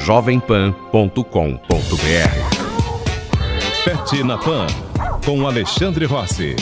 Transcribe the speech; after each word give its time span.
jovempan.com.br. 0.00 1.20
Pet 3.84 4.24
na 4.24 4.38
Pan, 4.38 4.66
com 5.24 5.46
Alexandre 5.46 6.06
Rossi. 6.06 6.56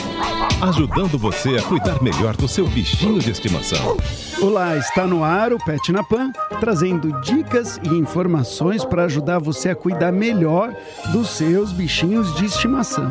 Ajudando 0.60 1.16
você 1.16 1.56
a 1.56 1.62
cuidar 1.62 2.02
melhor 2.02 2.36
do 2.36 2.48
seu 2.48 2.66
bichinho 2.66 3.20
de 3.20 3.30
estimação. 3.30 3.96
Olá, 4.42 4.76
está 4.76 5.06
no 5.06 5.22
ar 5.22 5.52
o 5.52 5.58
Pet 5.58 5.92
na 5.92 6.02
Pan, 6.02 6.32
trazendo 6.58 7.20
dicas 7.20 7.80
e 7.84 7.88
informações 7.90 8.84
para 8.84 9.04
ajudar 9.04 9.38
você 9.38 9.70
a 9.70 9.76
cuidar 9.76 10.10
melhor 10.10 10.74
dos 11.12 11.30
seus 11.30 11.70
bichinhos 11.70 12.34
de 12.34 12.44
estimação. 12.46 13.08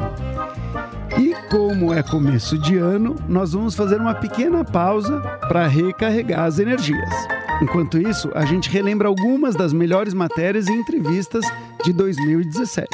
E 1.20 1.34
como 1.50 1.94
é 1.94 2.04
começo 2.04 2.58
de 2.58 2.78
ano, 2.78 3.16
nós 3.28 3.54
vamos 3.54 3.74
fazer 3.74 4.00
uma 4.00 4.14
pequena 4.14 4.64
pausa 4.64 5.20
para 5.48 5.68
recarregar 5.68 6.42
as 6.42 6.60
energias. 6.60 7.10
Enquanto 7.62 7.98
isso, 7.98 8.30
a 8.36 8.46
gente 8.46 8.70
relembra 8.70 9.08
algumas 9.08 9.56
das 9.56 9.74
melhores 9.74 10.14
matérias 10.14 10.68
e 10.68 10.74
entrevistas 10.74 11.44
de 11.84 11.92
2017. 11.92 12.88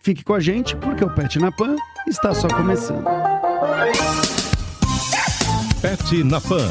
Fique 0.00 0.22
com 0.22 0.34
a 0.34 0.40
gente 0.40 0.76
porque 0.76 1.04
o 1.04 1.10
Pet 1.10 1.38
na 1.38 1.50
Pan 1.50 1.74
está 2.06 2.32
só 2.32 2.46
começando. 2.48 3.04
Pet 5.82 6.22
na 6.22 6.40
Pan, 6.40 6.68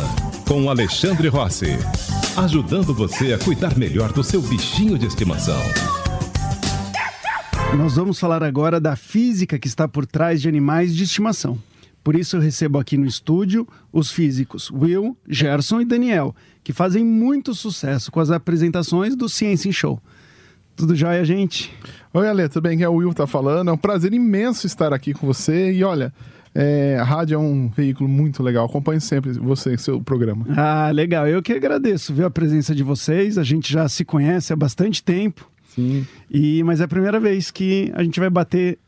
com 0.47 0.69
Alexandre 0.69 1.27
Rossi. 1.27 1.77
Ajudando 2.37 2.93
você 2.93 3.33
a 3.33 3.37
cuidar 3.37 3.77
melhor 3.77 4.13
do 4.13 4.23
seu 4.23 4.41
bichinho 4.41 4.97
de 4.97 5.07
estimação. 5.07 5.59
Nós 7.75 7.95
vamos 7.95 8.19
falar 8.19 8.43
agora 8.43 8.79
da 8.79 8.95
física 8.95 9.59
que 9.59 9.67
está 9.67 9.87
por 9.87 10.05
trás 10.05 10.41
de 10.41 10.47
animais 10.47 10.95
de 10.95 11.03
estimação. 11.03 11.57
Por 12.03 12.15
isso 12.15 12.37
eu 12.37 12.41
recebo 12.41 12.79
aqui 12.79 12.97
no 12.97 13.05
estúdio 13.05 13.67
os 13.91 14.11
físicos 14.11 14.71
Will, 14.71 15.17
Gerson 15.27 15.81
e 15.81 15.85
Daniel, 15.85 16.35
que 16.63 16.71
fazem 16.71 17.03
muito 17.03 17.53
sucesso 17.53 18.11
com 18.11 18.19
as 18.19 18.31
apresentações 18.31 19.15
do 19.15 19.27
Science 19.27 19.71
Show. 19.73 20.01
Tudo 20.75 20.95
jóia, 20.95 21.25
gente? 21.25 21.73
Oi, 22.13 22.27
Ale, 22.27 22.47
tudo 22.47 22.63
bem? 22.63 22.81
É 22.81 22.87
o 22.87 22.93
Will 22.93 23.13
tá 23.13 23.27
falando. 23.27 23.69
É 23.69 23.73
um 23.73 23.77
prazer 23.77 24.13
imenso 24.13 24.67
estar 24.67 24.93
aqui 24.93 25.13
com 25.13 25.25
você. 25.25 25.73
E 25.73 25.83
olha, 25.83 26.13
é, 26.53 26.97
a 26.99 27.03
rádio 27.03 27.35
é 27.35 27.37
um 27.37 27.67
veículo 27.67 28.07
muito 28.07 28.41
legal. 28.41 28.65
Acompanho 28.65 29.01
sempre 29.01 29.33
você 29.33 29.73
e 29.73 29.77
seu 29.77 30.01
programa. 30.01 30.45
Ah, 30.55 30.89
legal. 30.91 31.27
Eu 31.27 31.41
que 31.41 31.53
agradeço, 31.53 32.13
viu, 32.13 32.25
a 32.25 32.31
presença 32.31 32.73
de 32.73 32.83
vocês. 32.83 33.37
A 33.37 33.43
gente 33.43 33.71
já 33.71 33.89
se 33.89 34.05
conhece 34.05 34.53
há 34.53 34.55
bastante 34.55 35.03
tempo. 35.03 35.49
Sim. 35.77 36.07
E, 36.29 36.63
mas 36.63 36.81
é 36.81 36.85
a 36.85 36.87
primeira 36.87 37.19
vez 37.19 37.51
que 37.51 37.91
a 37.95 38.01
gente 38.01 38.19
vai 38.19 38.31
bater, 38.31 38.79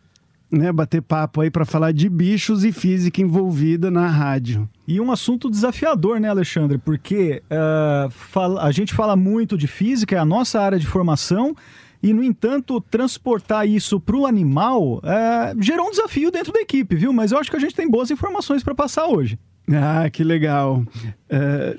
né, 0.51 0.71
bater 0.71 1.03
papo 1.03 1.41
aí 1.41 1.51
para 1.51 1.65
falar 1.65 1.91
de 1.91 2.09
bichos 2.09 2.65
e 2.65 2.71
física 2.71 3.21
envolvida 3.21 3.91
na 3.91 4.07
rádio. 4.07 4.67
E 4.87 4.99
um 4.99 5.11
assunto 5.11 5.51
desafiador, 5.51 6.19
né, 6.19 6.27
Alexandre? 6.29 6.79
Porque 6.79 7.43
uh, 7.45 8.09
fala, 8.09 8.63
a 8.63 8.71
gente 8.71 8.91
fala 8.91 9.15
muito 9.15 9.55
de 9.55 9.67
física, 9.67 10.15
é 10.15 10.19
a 10.19 10.25
nossa 10.25 10.59
área 10.59 10.79
de 10.79 10.87
formação, 10.87 11.55
e, 12.01 12.11
no 12.11 12.23
entanto, 12.23 12.81
transportar 12.81 13.67
isso 13.67 13.99
para 13.99 14.15
o 14.15 14.25
animal 14.25 14.95
uh, 14.95 15.61
gerou 15.61 15.87
um 15.87 15.91
desafio 15.91 16.31
dentro 16.31 16.51
da 16.51 16.61
equipe, 16.61 16.95
viu? 16.95 17.13
Mas 17.13 17.31
eu 17.31 17.37
acho 17.37 17.51
que 17.51 17.57
a 17.57 17.59
gente 17.59 17.75
tem 17.75 17.87
boas 17.87 18.09
informações 18.09 18.63
para 18.63 18.73
passar 18.73 19.05
hoje. 19.07 19.37
Ah, 19.71 20.09
que 20.09 20.23
legal. 20.23 20.83
Uh, 21.29 21.77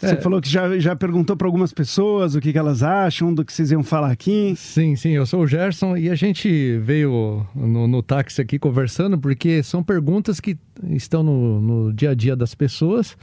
você 0.00 0.14
É. 0.14 0.20
falou 0.20 0.40
que 0.40 0.48
já, 0.48 0.78
já 0.78 0.96
perguntou 0.96 1.36
para 1.36 1.46
algumas 1.46 1.72
pessoas 1.72 2.34
o 2.34 2.40
que, 2.40 2.52
que 2.52 2.58
elas 2.58 2.82
acham 2.82 3.32
do 3.34 3.44
que 3.44 3.52
vocês 3.52 3.70
iam 3.70 3.82
falar 3.82 4.10
aqui. 4.10 4.54
Sim, 4.56 4.96
sim, 4.96 5.10
eu 5.10 5.26
sou 5.26 5.42
o 5.42 5.46
Gerson 5.46 5.96
e 5.96 6.08
a 6.08 6.14
gente 6.14 6.78
veio 6.78 7.46
no, 7.54 7.86
no 7.86 8.02
táxi 8.02 8.40
aqui 8.40 8.58
conversando 8.58 9.18
porque 9.18 9.62
são 9.62 9.82
perguntas 9.82 10.40
que 10.40 10.56
estão 10.88 11.22
no, 11.22 11.60
no 11.60 11.92
dia 11.92 12.10
a 12.10 12.14
dia 12.14 12.34
das 12.34 12.54
pessoas 12.54 13.16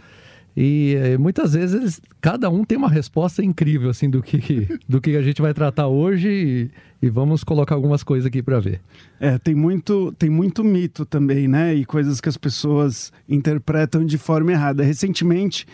e 0.60 0.96
eh, 1.00 1.18
muitas 1.20 1.54
vezes 1.54 1.76
eles- 1.80 2.02
cada 2.20 2.50
um 2.50 2.64
tem 2.64 2.78
uma 2.78 2.90
resposta 2.90 3.44
incrível 3.44 3.90
assim 3.92 4.10
do 4.10 4.22
que, 4.24 4.68
do 4.90 5.00
que 5.00 5.16
a 5.16 5.22
gente 5.22 5.40
vai 5.42 5.54
tratar 5.54 5.88
hoje 5.88 6.72
e, 7.02 7.06
e 7.06 7.10
vamos 7.12 7.44
colocar 7.44 7.76
algumas 7.76 8.02
coisas 8.04 8.26
aqui 8.26 8.42
para 8.42 8.60
ver. 8.60 8.82
É, 9.20 9.38
tem 9.38 9.54
muito, 9.54 10.12
tem 10.18 10.30
muito 10.32 10.64
mito 10.64 11.06
também, 11.06 11.48
né? 11.48 11.76
E 11.76 11.86
coisas 11.86 12.20
que 12.20 12.28
as 12.30 12.38
pessoas 12.38 13.12
interpretam 13.30 14.04
de 14.04 14.18
forma 14.18 14.52
errada. 14.52 14.84
Recentemente, 14.84 15.68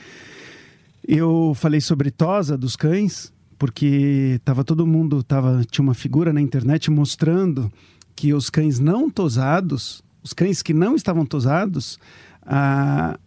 eu 1.08 1.54
falei 1.56 1.82
sobre 1.82 2.12
tosa 2.12 2.58
dos 2.58 2.76
cães, 2.76 3.34
porque 3.58 4.40
tava 4.44 4.64
todo 4.64 4.88
mundo, 4.88 5.24
tava, 5.24 5.64
tinha 5.70 5.84
uma 5.84 5.94
figura 5.94 6.34
na 6.34 6.42
internet 6.42 6.90
mostrando 6.90 7.72
que 8.16 8.34
os 8.34 8.50
cães 8.50 8.80
não 8.80 9.10
tosados, 9.10 10.04
os 10.24 10.34
cães 10.34 10.62
que 10.62 10.74
não 10.74 10.96
estavam 10.96 11.26
tosados, 11.26 12.00
a, 12.42 13.18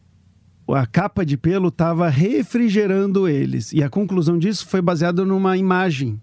a 0.69 0.87
capa 0.87 1.25
de 1.25 1.37
pelo 1.37 1.69
estava 1.69 2.09
refrigerando 2.09 3.29
eles. 3.29 3.73
E 3.73 3.83
a 3.83 3.91
conclusão 3.91 4.39
disso 4.39 4.67
foi 4.67 4.81
baseada 4.81 5.25
numa 5.25 5.57
imagem 5.57 6.21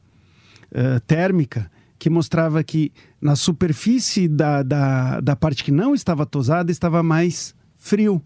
eh, 0.72 1.00
térmica 1.06 1.70
que 2.00 2.09
mostrava 2.09 2.64
que 2.64 2.91
na 3.22 3.35
superfície 3.35 4.28
da, 4.28 4.62
da, 4.62 5.22
da 5.22 5.35
parte 5.35 5.64
que 5.64 5.72
não 5.72 5.96
estava 5.96 6.25
tosada 6.25 6.72
estava 6.72 7.02
mais 7.02 7.56
frio. 7.78 8.22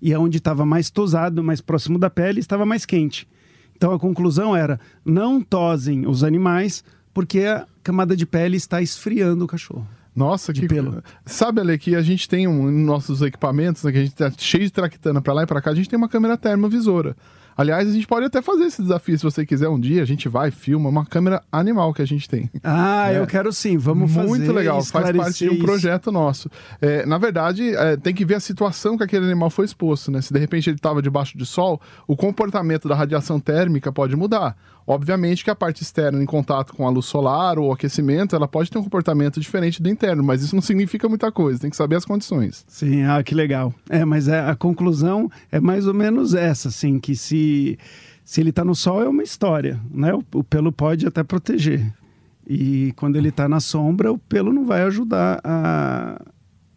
E 0.00 0.14
onde 0.14 0.38
estava 0.38 0.64
mais 0.64 0.90
tosado, 0.90 1.42
mais 1.42 1.60
próximo 1.60 1.98
da 1.98 2.08
pele, 2.08 2.40
estava 2.40 2.64
mais 2.64 2.86
quente. 2.86 3.28
Então 3.76 3.92
a 3.92 3.98
conclusão 3.98 4.56
era: 4.56 4.78
não 5.04 5.40
tosem 5.40 6.06
os 6.06 6.24
animais, 6.24 6.84
porque 7.12 7.40
a 7.40 7.66
camada 7.82 8.16
de 8.16 8.26
pele 8.26 8.56
está 8.56 8.80
esfriando 8.80 9.44
o 9.44 9.48
cachorro. 9.48 9.86
Nossa, 10.14 10.52
De 10.52 10.62
que 10.62 10.66
pelo. 10.68 11.02
Sabe, 11.24 11.60
Ale, 11.60 11.78
que 11.78 11.94
a 11.94 12.02
gente 12.02 12.28
tem 12.28 12.46
um, 12.46 12.64
nos 12.70 12.86
nossos 12.86 13.22
equipamentos, 13.22 13.84
né, 13.84 13.92
que 13.92 13.98
a 13.98 14.02
gente 14.02 14.14
tá 14.14 14.30
cheio 14.36 14.64
de 14.64 14.70
tractana 14.70 15.20
pra 15.22 15.32
lá 15.32 15.44
e 15.44 15.46
pra 15.46 15.62
cá, 15.62 15.70
a 15.70 15.74
gente 15.74 15.88
tem 15.88 15.96
uma 15.96 16.08
câmera 16.08 16.36
termovisora. 16.36 17.16
Aliás, 17.60 17.86
a 17.86 17.92
gente 17.92 18.06
pode 18.06 18.24
até 18.24 18.40
fazer 18.40 18.64
esse 18.64 18.80
desafio 18.80 19.18
se 19.18 19.22
você 19.22 19.44
quiser 19.44 19.68
um 19.68 19.78
dia, 19.78 20.00
a 20.00 20.06
gente 20.06 20.30
vai, 20.30 20.50
filma, 20.50 20.88
uma 20.88 21.04
câmera 21.04 21.42
animal 21.52 21.92
que 21.92 22.00
a 22.00 22.06
gente 22.06 22.26
tem. 22.26 22.50
Ah, 22.64 23.12
É. 23.12 23.18
eu 23.18 23.26
quero 23.26 23.52
sim, 23.52 23.76
vamos 23.76 24.10
fazer. 24.14 24.28
Muito 24.28 24.50
legal, 24.50 24.82
faz 24.82 25.14
parte 25.14 25.44
de 25.44 25.50
um 25.50 25.58
projeto 25.58 26.10
nosso. 26.10 26.50
É, 26.80 27.04
na 27.04 27.18
verdade, 27.18 27.74
é, 27.76 27.98
tem 27.98 28.14
que 28.14 28.24
ver 28.24 28.36
a 28.36 28.40
situação 28.40 28.96
que 28.96 29.04
aquele 29.04 29.26
animal 29.26 29.50
foi 29.50 29.66
exposto, 29.66 30.10
né? 30.10 30.22
Se 30.22 30.32
de 30.32 30.38
repente 30.40 30.70
ele 30.70 30.76
estava 30.76 31.02
debaixo 31.02 31.36
de 31.36 31.44
sol, 31.44 31.78
o 32.08 32.16
comportamento 32.16 32.88
da 32.88 32.94
radiação 32.94 33.38
térmica 33.38 33.92
pode 33.92 34.16
mudar. 34.16 34.56
Obviamente 34.86 35.44
que 35.44 35.50
a 35.50 35.54
parte 35.54 35.82
externa 35.82 36.22
em 36.22 36.26
contato 36.26 36.74
com 36.74 36.86
a 36.86 36.90
luz 36.90 37.06
solar 37.06 37.58
ou 37.58 37.72
aquecimento, 37.72 38.34
ela 38.34 38.48
pode 38.48 38.70
ter 38.70 38.78
um 38.78 38.82
comportamento 38.82 39.40
diferente 39.40 39.82
do 39.82 39.88
interno, 39.88 40.22
mas 40.22 40.42
isso 40.42 40.54
não 40.54 40.62
significa 40.62 41.08
muita 41.08 41.30
coisa, 41.30 41.60
tem 41.60 41.70
que 41.70 41.76
saber 41.76 41.96
as 41.96 42.04
condições. 42.04 42.64
Sim, 42.68 43.02
ah, 43.04 43.22
que 43.22 43.34
legal. 43.34 43.72
É, 43.88 44.04
mas 44.04 44.28
é, 44.28 44.40
a 44.40 44.54
conclusão 44.54 45.30
é 45.50 45.60
mais 45.60 45.86
ou 45.86 45.94
menos 45.94 46.34
essa, 46.34 46.68
assim, 46.68 46.98
que 46.98 47.14
se, 47.14 47.78
se 48.24 48.40
ele 48.40 48.50
está 48.50 48.64
no 48.64 48.74
sol 48.74 49.02
é 49.02 49.08
uma 49.08 49.22
história, 49.22 49.80
né? 49.90 50.12
O, 50.14 50.24
o 50.34 50.44
pelo 50.44 50.72
pode 50.72 51.06
até 51.06 51.22
proteger. 51.22 51.92
E 52.46 52.92
quando 52.96 53.16
ele 53.16 53.28
está 53.28 53.48
na 53.48 53.60
sombra, 53.60 54.10
o 54.10 54.18
pelo 54.18 54.52
não 54.52 54.64
vai 54.64 54.82
ajudar 54.82 55.40
a, 55.44 56.20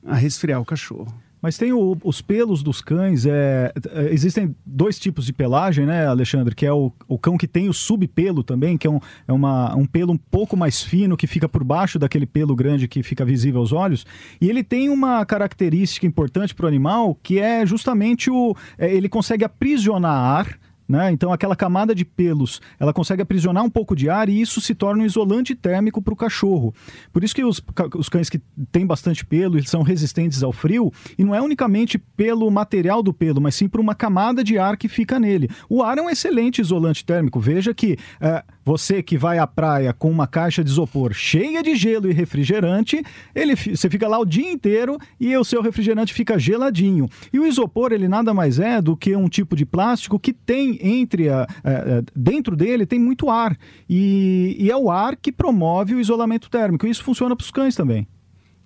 a 0.06 0.16
resfriar 0.16 0.62
o 0.62 0.66
cachorro. 0.66 1.22
Mas 1.44 1.58
tem 1.58 1.74
o- 1.74 1.98
os 2.06 2.22
pelos 2.22 2.64
dos 2.64 2.80
cães, 2.81 3.26
é, 3.26 3.74
é, 3.92 4.14
existem 4.14 4.56
dois 4.66 4.98
tipos 4.98 5.26
de 5.26 5.34
pelagem, 5.34 5.86
né, 5.86 6.08
Alexandre? 6.08 6.56
Que 6.56 6.66
é 6.66 6.72
o, 6.72 6.90
o 7.06 7.20
cão 7.20 7.38
que 7.38 7.50
tem 7.50 7.68
o 7.68 7.74
subpelo 7.74 8.44
também, 8.44 8.78
que 8.78 8.88
é, 8.88 8.90
um, 8.90 9.00
é 9.28 9.34
uma, 9.34 9.76
um 9.76 9.86
pelo 9.86 10.14
um 10.14 10.18
pouco 10.18 10.56
mais 10.56 10.81
fino, 10.81 11.18
que 11.18 11.28
fica 11.28 11.50
por 11.50 11.62
baixo 11.62 12.00
daquele 12.00 12.26
pelo 12.26 12.56
grande 12.56 12.88
que 12.88 13.04
fica 13.04 13.26
visível 13.26 13.59
aos 13.59 13.74
olhos. 13.74 14.06
E 14.40 14.50
ele 14.50 14.64
tem 14.64 14.88
uma 14.90 15.26
característica 15.26 16.08
importante 16.08 16.56
para 16.56 16.64
o 16.64 16.68
animal, 16.70 17.14
que 17.22 17.40
é 17.40 17.66
justamente 17.66 18.31
o. 18.31 18.56
é, 18.78 18.94
ele 18.94 19.10
consegue 19.10 19.44
aprisionar 19.44 20.14
ar. 20.14 20.62
Né? 20.94 21.12
Então, 21.12 21.34
aquela 21.34 21.56
camada 21.56 21.96
de 21.96 22.06
pelos, 22.06 22.62
ela 22.80 22.94
consegue 22.94 23.24
aprisionar 23.24 23.64
um 23.64 23.70
pouco 23.70 23.96
de 23.96 24.12
ar 24.12 24.30
e 24.30 24.40
isso 24.40 24.62
se 24.62 24.76
torna 24.76 25.02
um 25.02 25.06
isolante 25.08 25.56
térmico 25.56 26.00
para 26.00 26.14
o 26.14 26.16
cachorro. 26.16 26.72
Por 27.12 27.24
isso 27.24 27.34
que 27.34 27.44
os, 27.44 27.59
os 27.96 28.09
cães 28.09 28.30
que 28.30 28.40
têm 28.72 28.86
bastante 28.86 29.26
pelo, 29.26 29.58
eles 29.58 29.72
são 29.72 29.81
resistentes 29.81 30.44
ao 30.44 30.52
frio, 30.52 30.94
e 31.18 31.24
não 31.24 31.34
é 31.34 31.42
unicamente 31.42 31.98
pelo 31.98 32.48
material 32.52 33.02
do 33.02 33.12
pelo, 33.12 33.42
mas 33.42 33.56
sim 33.56 33.68
por 33.68 33.80
uma 33.81 33.96
camada 33.96 34.44
de 34.44 34.59
ar 34.59 34.78
que 34.78 34.88
fica 34.88 35.20
nele. 35.20 35.50
O 35.68 35.81
ar 35.81 35.98
é 35.98 36.02
um 36.04 36.12
excelente 36.12 36.62
isolante 36.62 37.04
térmico. 37.04 37.40
Veja 37.40 37.74
que 37.74 37.98
eh, 38.22 38.44
você 38.63 39.03
que 39.03 39.18
vai 39.18 39.38
à 39.38 39.48
praia 39.48 39.94
com 39.94 40.10
uma 40.10 40.27
caixa 40.27 40.63
de 40.63 40.69
isopor 40.69 41.13
cheia 41.13 41.62
de 41.62 41.75
gelo 41.75 42.10
e 42.10 42.13
refrigerante, 42.13 43.04
ele, 43.36 43.56
você 43.56 43.89
fica 43.89 44.07
lá 44.07 44.18
o 44.19 44.25
dia 44.25 44.51
inteiro 44.51 44.98
e 45.19 45.36
o 45.36 45.44
seu 45.44 45.62
refrigerante 45.62 46.13
fica 46.13 46.39
geladinho. 46.39 47.07
E 47.31 47.39
o 47.39 47.45
isopor, 47.45 47.92
ele 47.92 48.07
nada 48.07 48.33
mais 48.33 48.60
é 48.60 48.81
do 48.81 48.95
que 48.95 49.15
um 49.15 49.27
tipo 49.27 49.56
de 49.56 49.65
plástico 49.65 50.19
que 50.19 50.33
tem 50.33 50.80
entre 50.81 51.30
a, 51.30 51.48
eh, 51.63 51.83
eh, 51.86 52.04
dentro 52.15 52.56
dele 52.56 52.86
tem 52.86 53.00
muito 53.00 53.30
ar 53.30 53.57
e, 53.89 54.56
e 54.60 54.71
é 54.71 54.77
o 54.77 54.89
ar 54.89 55.15
que 55.15 55.31
promove 55.31 55.95
o 55.95 56.00
isolamento 56.00 56.50
térmico. 56.50 56.88
Isso 56.88 57.04
funciona 57.04 57.36
para 57.36 57.44
os 57.44 57.51
cães 57.51 57.75
também. 57.75 58.07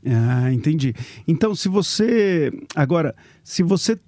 Ah, 0.06 0.52
entendi. 0.54 0.94
Então, 1.28 1.54
se 1.56 1.68
você. 1.68 2.52
Agora, 2.76 3.16
se 3.44 3.64
você. 3.64 4.00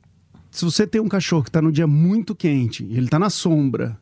Se 0.52 0.66
você 0.66 0.88
tem 0.88 1.00
um 1.00 1.08
cachorro 1.08 1.44
que 1.44 1.50
está 1.50 1.62
no 1.62 1.72
dia 1.72 1.86
muito 1.86 2.34
quente 2.34 2.84
ele 2.84 3.06
está 3.06 3.20
na 3.20 3.30
sombra, 3.30 3.96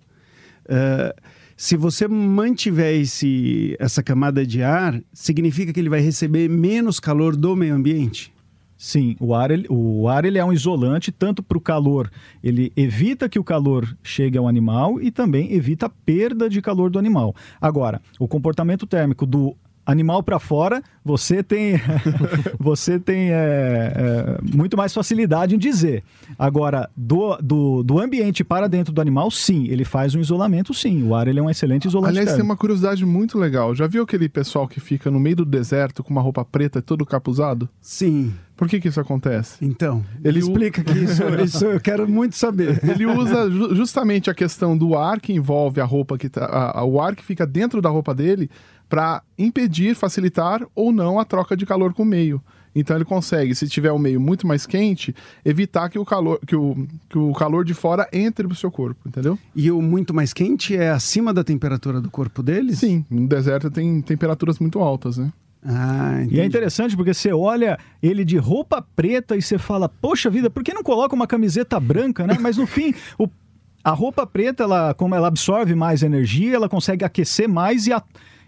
eh, 0.65 1.15
se 1.57 1.75
você 1.75 2.07
mantiver 2.07 3.01
esse, 3.01 3.75
essa 3.79 4.03
camada 4.03 4.45
de 4.45 4.61
ar, 4.61 5.01
significa 5.11 5.73
que 5.73 5.79
ele 5.79 5.89
vai 5.89 5.99
receber 5.99 6.47
menos 6.47 6.99
calor 6.99 7.35
do 7.35 7.55
meio 7.55 7.73
ambiente? 7.73 8.31
Sim, 8.77 9.15
o 9.19 9.33
ar, 9.33 9.49
ele, 9.49 9.65
o 9.67 10.07
ar 10.07 10.23
ele 10.23 10.37
é 10.37 10.45
um 10.45 10.53
isolante 10.53 11.11
tanto 11.11 11.41
para 11.41 11.57
o 11.57 11.61
calor, 11.61 12.11
ele 12.43 12.71
evita 12.75 13.27
que 13.27 13.39
o 13.39 13.43
calor 13.43 13.97
chegue 14.03 14.37
ao 14.37 14.47
animal 14.47 15.01
e 15.01 15.09
também 15.09 15.51
evita 15.51 15.87
a 15.87 15.89
perda 15.89 16.47
de 16.47 16.61
calor 16.61 16.91
do 16.91 16.99
animal. 16.99 17.35
Agora, 17.59 17.99
o 18.19 18.27
comportamento 18.27 18.85
térmico 18.85 19.25
do 19.25 19.57
animal 19.87 20.21
para 20.21 20.37
fora, 20.37 20.83
você 21.03 21.41
tem, 21.41 21.79
você 22.59 22.99
tem 22.99 23.31
é, 23.31 23.93
é, 23.95 24.37
muito 24.53 24.75
mais 24.75 24.93
facilidade 24.93 25.55
em 25.55 25.57
dizer. 25.57 26.03
Agora, 26.37 26.89
do, 26.95 27.37
do, 27.37 27.83
do, 27.83 27.97
ambiente 27.97 28.43
para 28.43 28.67
dentro 28.67 28.91
do 28.91 28.99
animal, 28.99 29.31
sim, 29.31 29.65
ele 29.67 29.85
faz 29.85 30.13
um 30.13 30.19
isolamento, 30.19 30.73
sim. 30.73 31.03
O 31.03 31.15
ar 31.15 31.29
ele 31.29 31.39
é 31.39 31.41
um 31.41 31.49
excelente 31.49 31.87
isolante. 31.87 32.09
Aliás, 32.09 32.25
térmico. 32.25 32.43
tem 32.43 32.51
uma 32.51 32.57
curiosidade 32.57 33.05
muito 33.05 33.39
legal. 33.39 33.73
Já 33.73 33.87
viu 33.87 34.03
aquele 34.03 34.27
pessoal 34.27 34.67
que 34.67 34.81
fica 34.81 35.09
no 35.09 35.19
meio 35.19 35.37
do 35.37 35.45
deserto 35.45 36.03
com 36.03 36.11
uma 36.11 36.21
roupa 36.21 36.43
preta 36.43 36.79
e 36.79 36.81
todo 36.81 37.05
capuzado? 37.05 37.69
Sim. 37.81 38.33
Por 38.57 38.67
que, 38.67 38.81
que 38.81 38.87
isso 38.87 38.99
acontece? 38.99 39.63
Então, 39.63 40.03
ele 40.23 40.39
explica 40.39 40.83
que 40.83 40.97
isso, 40.97 41.23
isso 41.45 41.65
eu 41.65 41.79
quero 41.79 42.09
muito 42.09 42.35
saber. 42.35 42.81
Ele 42.83 43.05
usa 43.05 43.49
ju 43.51 43.75
justamente 43.75 44.31
a 44.31 44.33
questão 44.33 44.75
do 44.75 44.97
ar 44.97 45.21
que 45.21 45.31
envolve 45.31 45.79
a 45.79 45.85
roupa 45.85 46.17
que 46.17 46.27
tá, 46.27 46.45
a, 46.45 46.79
a, 46.79 46.83
o 46.83 46.99
ar 46.99 47.15
que 47.15 47.23
fica 47.23 47.45
dentro 47.45 47.81
da 47.83 47.89
roupa 47.89 48.15
dele 48.15 48.49
para 48.89 49.21
impedir, 49.37 49.95
facilitar 49.95 50.65
ou 50.73 50.91
não 50.91 51.19
a 51.19 51.25
troca 51.25 51.55
de 51.55 51.67
calor 51.67 51.93
com 51.93 52.01
o 52.01 52.05
meio. 52.05 52.41
Então 52.73 52.95
ele 52.95 53.05
consegue, 53.05 53.55
se 53.55 53.67
tiver 53.67 53.91
o 53.91 53.99
meio 53.99 54.19
muito 54.19 54.45
mais 54.45 54.65
quente, 54.65 55.15
evitar 55.43 55.89
que 55.89 55.97
o 55.97 56.05
calor, 56.05 56.39
que 56.45 56.55
o, 56.55 56.87
que 57.09 57.17
o 57.17 57.33
calor 57.33 57.65
de 57.65 57.73
fora 57.73 58.07
entre 58.13 58.47
no 58.47 58.55
seu 58.55 58.71
corpo, 58.71 59.07
entendeu? 59.07 59.37
E 59.55 59.71
o 59.71 59.81
muito 59.81 60.13
mais 60.13 60.33
quente 60.33 60.75
é 60.75 60.89
acima 60.89 61.33
da 61.33 61.43
temperatura 61.43 61.99
do 61.99 62.09
corpo 62.09 62.43
deles? 62.43 62.79
Sim, 62.79 63.05
no 63.09 63.27
deserto 63.27 63.71
tem 63.71 64.01
temperaturas 64.01 64.59
muito 64.59 64.79
altas, 64.79 65.17
né? 65.17 65.31
Ah, 65.65 66.23
e 66.29 66.39
é 66.39 66.45
interessante 66.45 66.95
porque 66.95 67.13
você 67.13 67.33
olha 67.33 67.77
ele 68.01 68.23
de 68.23 68.37
roupa 68.37 68.81
preta 68.95 69.35
e 69.35 69.41
você 69.41 69.57
fala, 69.57 69.89
poxa 69.89 70.29
vida, 70.29 70.49
por 70.49 70.63
que 70.63 70.73
não 70.73 70.83
coloca 70.83 71.15
uma 71.15 71.27
camiseta 71.27 71.79
branca, 71.79 72.25
né? 72.25 72.37
Mas 72.39 72.57
no 72.57 72.65
fim, 72.67 72.93
o, 73.17 73.27
a 73.83 73.91
roupa 73.91 74.25
preta, 74.25 74.63
ela, 74.63 74.93
como 74.93 75.15
ela 75.15 75.27
absorve 75.27 75.75
mais 75.75 76.03
energia, 76.03 76.55
ela 76.55 76.69
consegue 76.69 77.03
aquecer 77.03 77.49
mais 77.49 77.87
e, 77.87 77.93
a, 77.93 78.01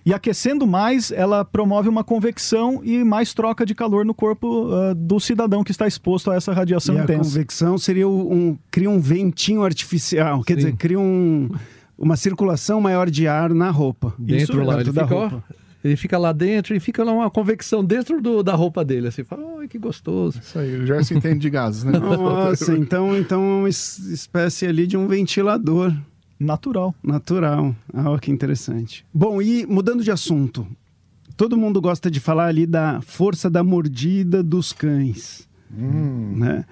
e 0.06 0.14
aquecendo 0.14 0.66
mais, 0.68 1.12
ela 1.12 1.44
promove 1.44 1.90
uma 1.90 2.04
convecção 2.04 2.82
e 2.84 3.04
mais 3.04 3.34
troca 3.34 3.66
de 3.66 3.74
calor 3.76 4.06
no 4.06 4.14
corpo 4.14 4.68
uh, 4.68 4.96
do 4.96 5.20
cidadão 5.20 5.64
que 5.64 5.72
está 5.72 5.88
exposto 5.88 6.32
a 6.32 6.36
essa 6.36 6.54
radiação 6.54 6.96
e 6.96 7.00
intensa. 7.00 7.22
A 7.22 7.24
convecção 7.24 7.78
seria 7.78 8.08
um, 8.08 8.58
cria 8.72 8.90
um 8.90 9.00
ventinho 9.00 9.64
artificial, 9.64 10.44
quer 10.44 10.54
Sim. 10.54 10.58
dizer, 10.58 10.76
cria 10.78 11.00
um, 11.00 11.50
uma 11.98 12.16
circulação 12.16 12.80
maior 12.80 13.10
de 13.10 13.28
ar 13.28 13.54
na 13.54 13.70
roupa. 13.70 14.14
Dentro 14.18 14.54
Isso, 14.54 14.64
lá, 14.64 14.80
ele 14.80 14.92
da 14.92 15.04
fica, 15.04 15.16
roupa. 15.16 15.44
Ele 15.84 15.96
fica 15.96 16.18
lá 16.18 16.34
dentro 16.34 16.76
e 16.76 16.80
fica 16.80 17.04
lá 17.04 17.14
uma 17.14 17.30
convecção 17.30 17.84
dentro 17.84 18.22
do, 18.22 18.44
da 18.44 18.54
roupa 18.54 18.84
dele, 18.84 19.08
assim, 19.08 19.24
fala, 19.24 19.44
oh, 19.44 19.68
que 19.68 19.78
gostoso. 19.78 20.40
Isso 20.40 20.60
aí, 20.60 20.76
o 20.76 20.86
Gerson 20.86 21.16
entende 21.16 21.40
de 21.40 21.50
gases, 21.50 21.84
né? 21.86 21.94
Nossa, 21.98 22.76
então, 22.78 23.18
então 23.18 23.42
é 23.42 23.60
uma 23.60 23.70
espécie 23.70 24.66
ali 24.66 24.86
de 24.86 24.98
um 24.98 25.08
ventilador. 25.08 25.96
Natural. 26.38 26.94
Natural. 27.04 27.76
Ah, 27.94 28.18
que 28.20 28.32
interessante. 28.32 29.06
Bom, 29.14 29.42
e 29.42 29.66
mudando 29.66 30.04
de 30.04 30.12
assunto, 30.12 30.68
todo 31.36 31.58
mundo 31.58 31.82
gosta 31.82 32.12
de 32.12 32.20
falar 32.20 32.48
ali 32.48 32.66
da 32.66 33.02
força 33.02 33.50
da 33.50 33.64
mordida 33.64 34.44
dos 34.44 34.74
cães. 34.74 35.48
Hum. 35.72 36.34
Né? 36.36 36.66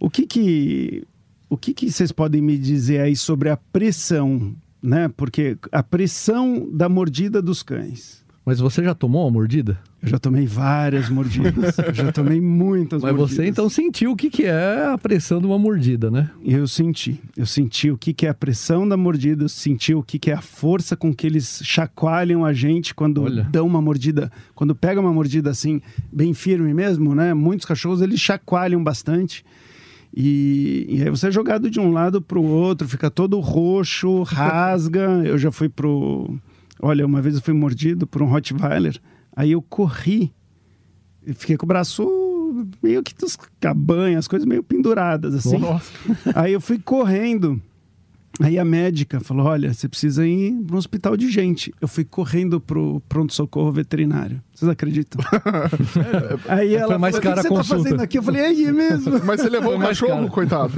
O 0.00 0.08
que 0.08 0.26
que 0.26 1.06
o 1.48 1.56
que, 1.56 1.72
que 1.72 1.90
vocês 1.90 2.10
podem 2.10 2.42
me 2.42 2.58
dizer 2.58 3.00
aí 3.00 3.14
sobre 3.14 3.48
a 3.48 3.56
pressão, 3.56 4.54
né? 4.82 5.08
Porque 5.16 5.56
a 5.70 5.82
pressão 5.82 6.68
da 6.72 6.88
mordida 6.88 7.40
dos 7.40 7.62
cães. 7.62 8.23
Mas 8.44 8.60
você 8.60 8.84
já 8.84 8.94
tomou 8.94 9.24
uma 9.24 9.30
mordida? 9.30 9.78
Eu 10.02 10.08
já 10.10 10.18
tomei 10.18 10.46
várias 10.46 11.08
mordidas. 11.08 11.78
eu 11.78 11.94
já 11.94 12.12
tomei 12.12 12.40
muitas 12.40 13.02
Mas 13.02 13.12
mordidas. 13.12 13.36
você 13.36 13.46
então 13.46 13.70
sentiu 13.70 14.12
o 14.12 14.16
que, 14.16 14.28
que 14.28 14.44
é 14.44 14.86
a 14.92 14.98
pressão 14.98 15.40
de 15.40 15.46
uma 15.46 15.58
mordida, 15.58 16.10
né? 16.10 16.30
Eu 16.44 16.68
senti. 16.68 17.18
Eu 17.34 17.46
senti 17.46 17.90
o 17.90 17.96
que, 17.96 18.12
que 18.12 18.26
é 18.26 18.28
a 18.28 18.34
pressão 18.34 18.86
da 18.86 18.98
mordida, 18.98 19.44
eu 19.44 19.48
senti 19.48 19.94
o 19.94 20.02
que, 20.02 20.18
que 20.18 20.30
é 20.30 20.34
a 20.34 20.42
força 20.42 20.94
com 20.94 21.14
que 21.14 21.26
eles 21.26 21.62
chacoalham 21.64 22.44
a 22.44 22.52
gente 22.52 22.94
quando 22.94 23.22
Olha. 23.22 23.48
dão 23.50 23.66
uma 23.66 23.80
mordida. 23.80 24.30
Quando 24.54 24.74
pega 24.74 25.00
uma 25.00 25.12
mordida 25.12 25.48
assim, 25.50 25.80
bem 26.12 26.34
firme 26.34 26.74
mesmo, 26.74 27.14
né? 27.14 27.32
Muitos 27.32 27.64
cachorros 27.64 28.02
eles 28.02 28.20
chacoalham 28.20 28.84
bastante. 28.84 29.42
E, 30.14 30.86
e 30.90 31.02
aí 31.02 31.10
você 31.10 31.28
é 31.28 31.30
jogado 31.30 31.70
de 31.70 31.80
um 31.80 31.90
lado 31.90 32.20
para 32.20 32.38
o 32.38 32.44
outro, 32.44 32.86
fica 32.86 33.10
todo 33.10 33.40
roxo, 33.40 34.22
rasga. 34.28 35.22
eu 35.24 35.38
já 35.38 35.50
fui 35.50 35.68
pro 35.68 36.38
Olha, 36.86 37.06
uma 37.06 37.22
vez 37.22 37.36
eu 37.36 37.40
fui 37.40 37.54
mordido 37.54 38.06
por 38.06 38.20
um 38.20 38.26
Rottweiler, 38.26 39.00
aí 39.34 39.52
eu 39.52 39.62
corri, 39.62 40.34
e 41.26 41.32
fiquei 41.32 41.56
com 41.56 41.64
o 41.64 41.66
braço 41.66 42.06
meio 42.82 43.02
que 43.02 43.14
dos 43.14 43.38
cabanhas, 43.58 44.18
as 44.18 44.28
coisas 44.28 44.46
meio 44.46 44.62
penduradas, 44.62 45.34
assim. 45.34 45.56
Nossa. 45.56 45.90
Aí 46.34 46.52
eu 46.52 46.60
fui 46.60 46.78
correndo. 46.78 47.58
Aí 48.40 48.58
a 48.58 48.64
médica 48.64 49.20
falou: 49.20 49.46
Olha, 49.46 49.72
você 49.72 49.88
precisa 49.88 50.26
ir 50.26 50.52
para 50.66 50.74
um 50.74 50.78
hospital 50.78 51.16
de 51.16 51.30
gente. 51.30 51.72
Eu 51.80 51.86
fui 51.86 52.04
correndo 52.04 52.60
pro 52.60 53.00
pronto-socorro 53.08 53.70
veterinário. 53.70 54.42
Vocês 54.52 54.68
acreditam? 54.68 55.24
aí 56.48 56.74
ela 56.74 56.88
Foi 56.88 56.98
mais 56.98 57.18
cara 57.18 57.40
o 57.40 57.42
que 57.42 57.48
você 57.48 57.54
tá 57.54 57.64
fazendo 57.64 58.00
aqui? 58.00 58.18
Eu 58.18 58.22
falei: 58.22 58.42
É 58.42 58.46
aí 58.46 58.72
mesmo. 58.72 59.20
Mas 59.24 59.40
você 59.40 59.48
levou 59.48 59.76
o 59.76 59.80
cachorro, 59.80 60.28
coitado. 60.28 60.72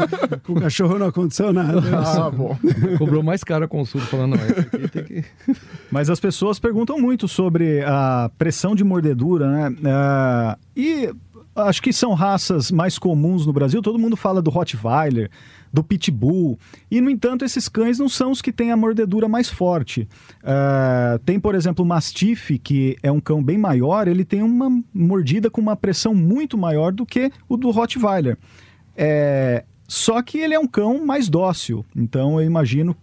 o 0.48 0.54
cachorro 0.54 0.98
não 0.98 1.08
aconteceu 1.08 1.52
nada. 1.52 1.82
Ah, 1.94 2.30
bom. 2.30 2.56
Cobrou 2.98 3.22
mais 3.22 3.44
caro 3.44 3.66
a 3.66 3.68
consulta, 3.68 4.06
falando: 4.06 4.36
Não, 4.36 4.42
aqui 4.42 4.88
tem 4.88 5.04
que. 5.04 5.24
Mas 5.90 6.08
as 6.08 6.18
pessoas 6.18 6.58
perguntam 6.58 6.98
muito 6.98 7.28
sobre 7.28 7.82
a 7.82 8.30
pressão 8.38 8.74
de 8.74 8.82
mordedura, 8.82 9.50
né? 9.50 9.68
Uh, 9.68 10.58
e 10.76 11.14
acho 11.54 11.82
que 11.82 11.92
são 11.92 12.14
raças 12.14 12.70
mais 12.70 12.98
comuns 12.98 13.46
no 13.46 13.52
Brasil. 13.52 13.80
Todo 13.80 13.98
mundo 13.98 14.16
fala 14.16 14.42
do 14.42 14.50
Rottweiler, 14.50 15.30
do 15.74 15.82
Pitbull. 15.82 16.56
E, 16.88 17.00
no 17.00 17.10
entanto, 17.10 17.44
esses 17.44 17.68
cães 17.68 17.98
não 17.98 18.08
são 18.08 18.30
os 18.30 18.40
que 18.40 18.52
têm 18.52 18.70
a 18.70 18.76
mordedura 18.76 19.28
mais 19.28 19.50
forte. 19.50 20.08
Uh, 20.40 21.18
tem, 21.24 21.40
por 21.40 21.56
exemplo, 21.56 21.84
o 21.84 21.88
Mastiff, 21.88 22.56
que 22.60 22.96
é 23.02 23.10
um 23.10 23.18
cão 23.18 23.42
bem 23.42 23.58
maior, 23.58 24.06
ele 24.06 24.24
tem 24.24 24.40
uma 24.40 24.70
mordida 24.94 25.50
com 25.50 25.60
uma 25.60 25.74
pressão 25.74 26.14
muito 26.14 26.56
maior 26.56 26.92
do 26.92 27.04
que 27.04 27.32
o 27.48 27.56
do 27.56 27.72
Rottweiler. 27.72 28.38
É, 28.96 29.64
só 29.88 30.22
que 30.22 30.38
ele 30.38 30.54
é 30.54 30.58
um 30.58 30.68
cão 30.68 31.04
mais 31.04 31.28
dócil, 31.28 31.84
então 31.96 32.40
eu 32.40 32.46
imagino 32.46 32.96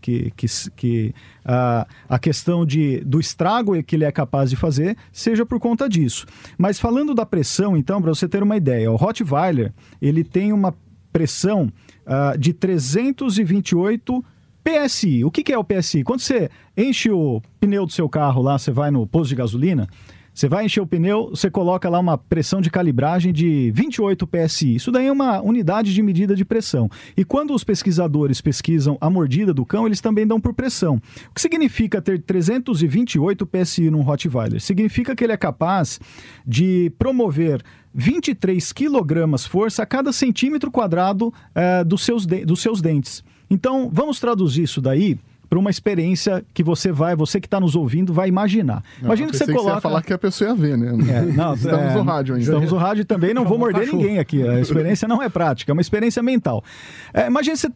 que, 0.00 0.32
que, 0.36 0.46
que 0.76 1.14
a, 1.44 1.86
a 2.08 2.18
questão 2.20 2.64
de, 2.64 3.00
do 3.00 3.18
estrago 3.18 3.80
que 3.82 3.96
ele 3.96 4.04
é 4.04 4.12
capaz 4.12 4.48
de 4.48 4.56
fazer 4.56 4.96
seja 5.12 5.44
por 5.44 5.58
conta 5.58 5.88
disso. 5.88 6.24
Mas 6.56 6.78
falando 6.78 7.14
da 7.14 7.26
pressão, 7.26 7.76
então, 7.76 8.00
para 8.00 8.14
você 8.14 8.28
ter 8.28 8.42
uma 8.44 8.56
ideia, 8.56 8.90
o 8.90 8.96
Rottweiler 8.96 9.72
ele 10.00 10.22
tem 10.22 10.52
uma 10.52 10.72
pressão 11.12 11.72
uh, 12.06 12.38
de 12.38 12.52
328 12.52 14.24
PSI. 14.62 15.24
O 15.24 15.30
que, 15.30 15.42
que 15.42 15.52
é 15.52 15.58
o 15.58 15.64
PSI? 15.64 16.04
Quando 16.04 16.20
você 16.20 16.48
enche 16.76 17.10
o 17.10 17.42
pneu 17.60 17.84
do 17.84 17.92
seu 17.92 18.08
carro 18.08 18.42
lá, 18.42 18.58
você 18.58 18.70
vai 18.70 18.90
no 18.90 19.06
posto 19.06 19.30
de 19.30 19.36
gasolina, 19.36 19.88
você 20.34 20.48
vai 20.48 20.64
encher 20.64 20.80
o 20.80 20.86
pneu, 20.86 21.30
você 21.30 21.50
coloca 21.50 21.88
lá 21.88 21.98
uma 21.98 22.16
pressão 22.16 22.60
de 22.60 22.70
calibragem 22.70 23.32
de 23.32 23.70
28 23.74 24.26
PSI. 24.26 24.76
Isso 24.76 24.90
daí 24.90 25.06
é 25.06 25.12
uma 25.12 25.42
unidade 25.42 25.92
de 25.92 26.02
medida 26.02 26.34
de 26.34 26.44
pressão. 26.44 26.90
E 27.16 27.24
quando 27.24 27.54
os 27.54 27.62
pesquisadores 27.62 28.40
pesquisam 28.40 28.96
a 29.00 29.10
mordida 29.10 29.52
do 29.52 29.66
cão, 29.66 29.86
eles 29.86 30.00
também 30.00 30.26
dão 30.26 30.40
por 30.40 30.54
pressão. 30.54 30.96
O 31.30 31.34
que 31.34 31.40
significa 31.40 32.00
ter 32.00 32.22
328 32.22 33.46
PSI 33.46 33.90
num 33.90 34.00
Rottweiler? 34.00 34.60
Significa 34.60 35.14
que 35.14 35.22
ele 35.22 35.32
é 35.32 35.36
capaz 35.36 36.00
de 36.46 36.90
promover 36.98 37.62
23 37.94 38.72
quilogramas 38.72 39.44
força 39.44 39.82
a 39.82 39.86
cada 39.86 40.12
centímetro 40.12 40.70
quadrado 40.70 41.32
é, 41.54 41.84
dos, 41.84 42.02
seus 42.02 42.24
dos 42.24 42.62
seus 42.62 42.80
dentes. 42.80 43.22
Então, 43.50 43.90
vamos 43.92 44.18
traduzir 44.18 44.62
isso 44.62 44.80
daí 44.80 45.18
para 45.52 45.58
uma 45.58 45.68
experiência 45.68 46.42
que 46.54 46.64
você 46.64 46.90
vai, 46.90 47.14
você 47.14 47.38
que 47.38 47.46
está 47.46 47.60
nos 47.60 47.76
ouvindo, 47.76 48.10
vai 48.10 48.26
imaginar. 48.26 48.82
Imagina 49.02 49.30
que 49.30 49.36
você 49.36 49.44
coloca. 49.44 49.60
Que 49.60 49.68
você 49.68 49.76
ia 49.76 49.80
falar 49.82 50.02
que 50.02 50.12
a 50.14 50.16
pessoa 50.16 50.48
ia 50.48 50.56
ver, 50.56 50.78
né? 50.78 50.92
É, 51.14 51.20
não, 51.26 51.52
estamos 51.52 51.92
é, 51.92 51.94
no 51.94 52.02
rádio 52.04 52.34
ainda. 52.36 52.44
Estamos 52.46 52.72
no 52.72 52.78
rádio 52.78 53.04
também, 53.04 53.34
não 53.34 53.44
vou 53.44 53.58
morder 53.58 53.86
ninguém 53.86 54.18
aqui. 54.18 54.48
A 54.48 54.58
experiência 54.60 55.06
não 55.06 55.22
é 55.22 55.28
prática, 55.28 55.70
é 55.70 55.74
uma 55.74 55.82
experiência 55.82 56.22
mental. 56.22 56.64
É, 57.12 57.26
imagina 57.26 57.54
você 57.54 57.70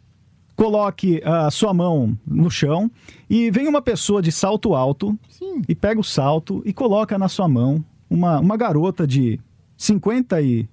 coloque 0.56 1.21
a 1.23 1.50
sua 1.50 1.75
mão 1.75 2.16
no 2.26 2.50
chão 2.50 2.90
e 3.28 3.50
vem 3.50 3.68
uma 3.68 3.83
pessoa 3.83 4.23
de 4.23 4.33
salto 4.33 4.75
alto 4.75 5.14
Sim. 5.28 5.61
e 5.68 5.75
pega 5.75 6.00
o 6.00 6.04
salto 6.04 6.62
e 6.64 6.73
coloca 6.73 7.18
na 7.18 7.28
sua 7.28 7.47
mão 7.47 7.85
uma, 8.09 8.40
uma 8.40 8.56
garota 8.56 9.06
de 9.06 9.38
50 9.76 10.40
e 10.40 10.66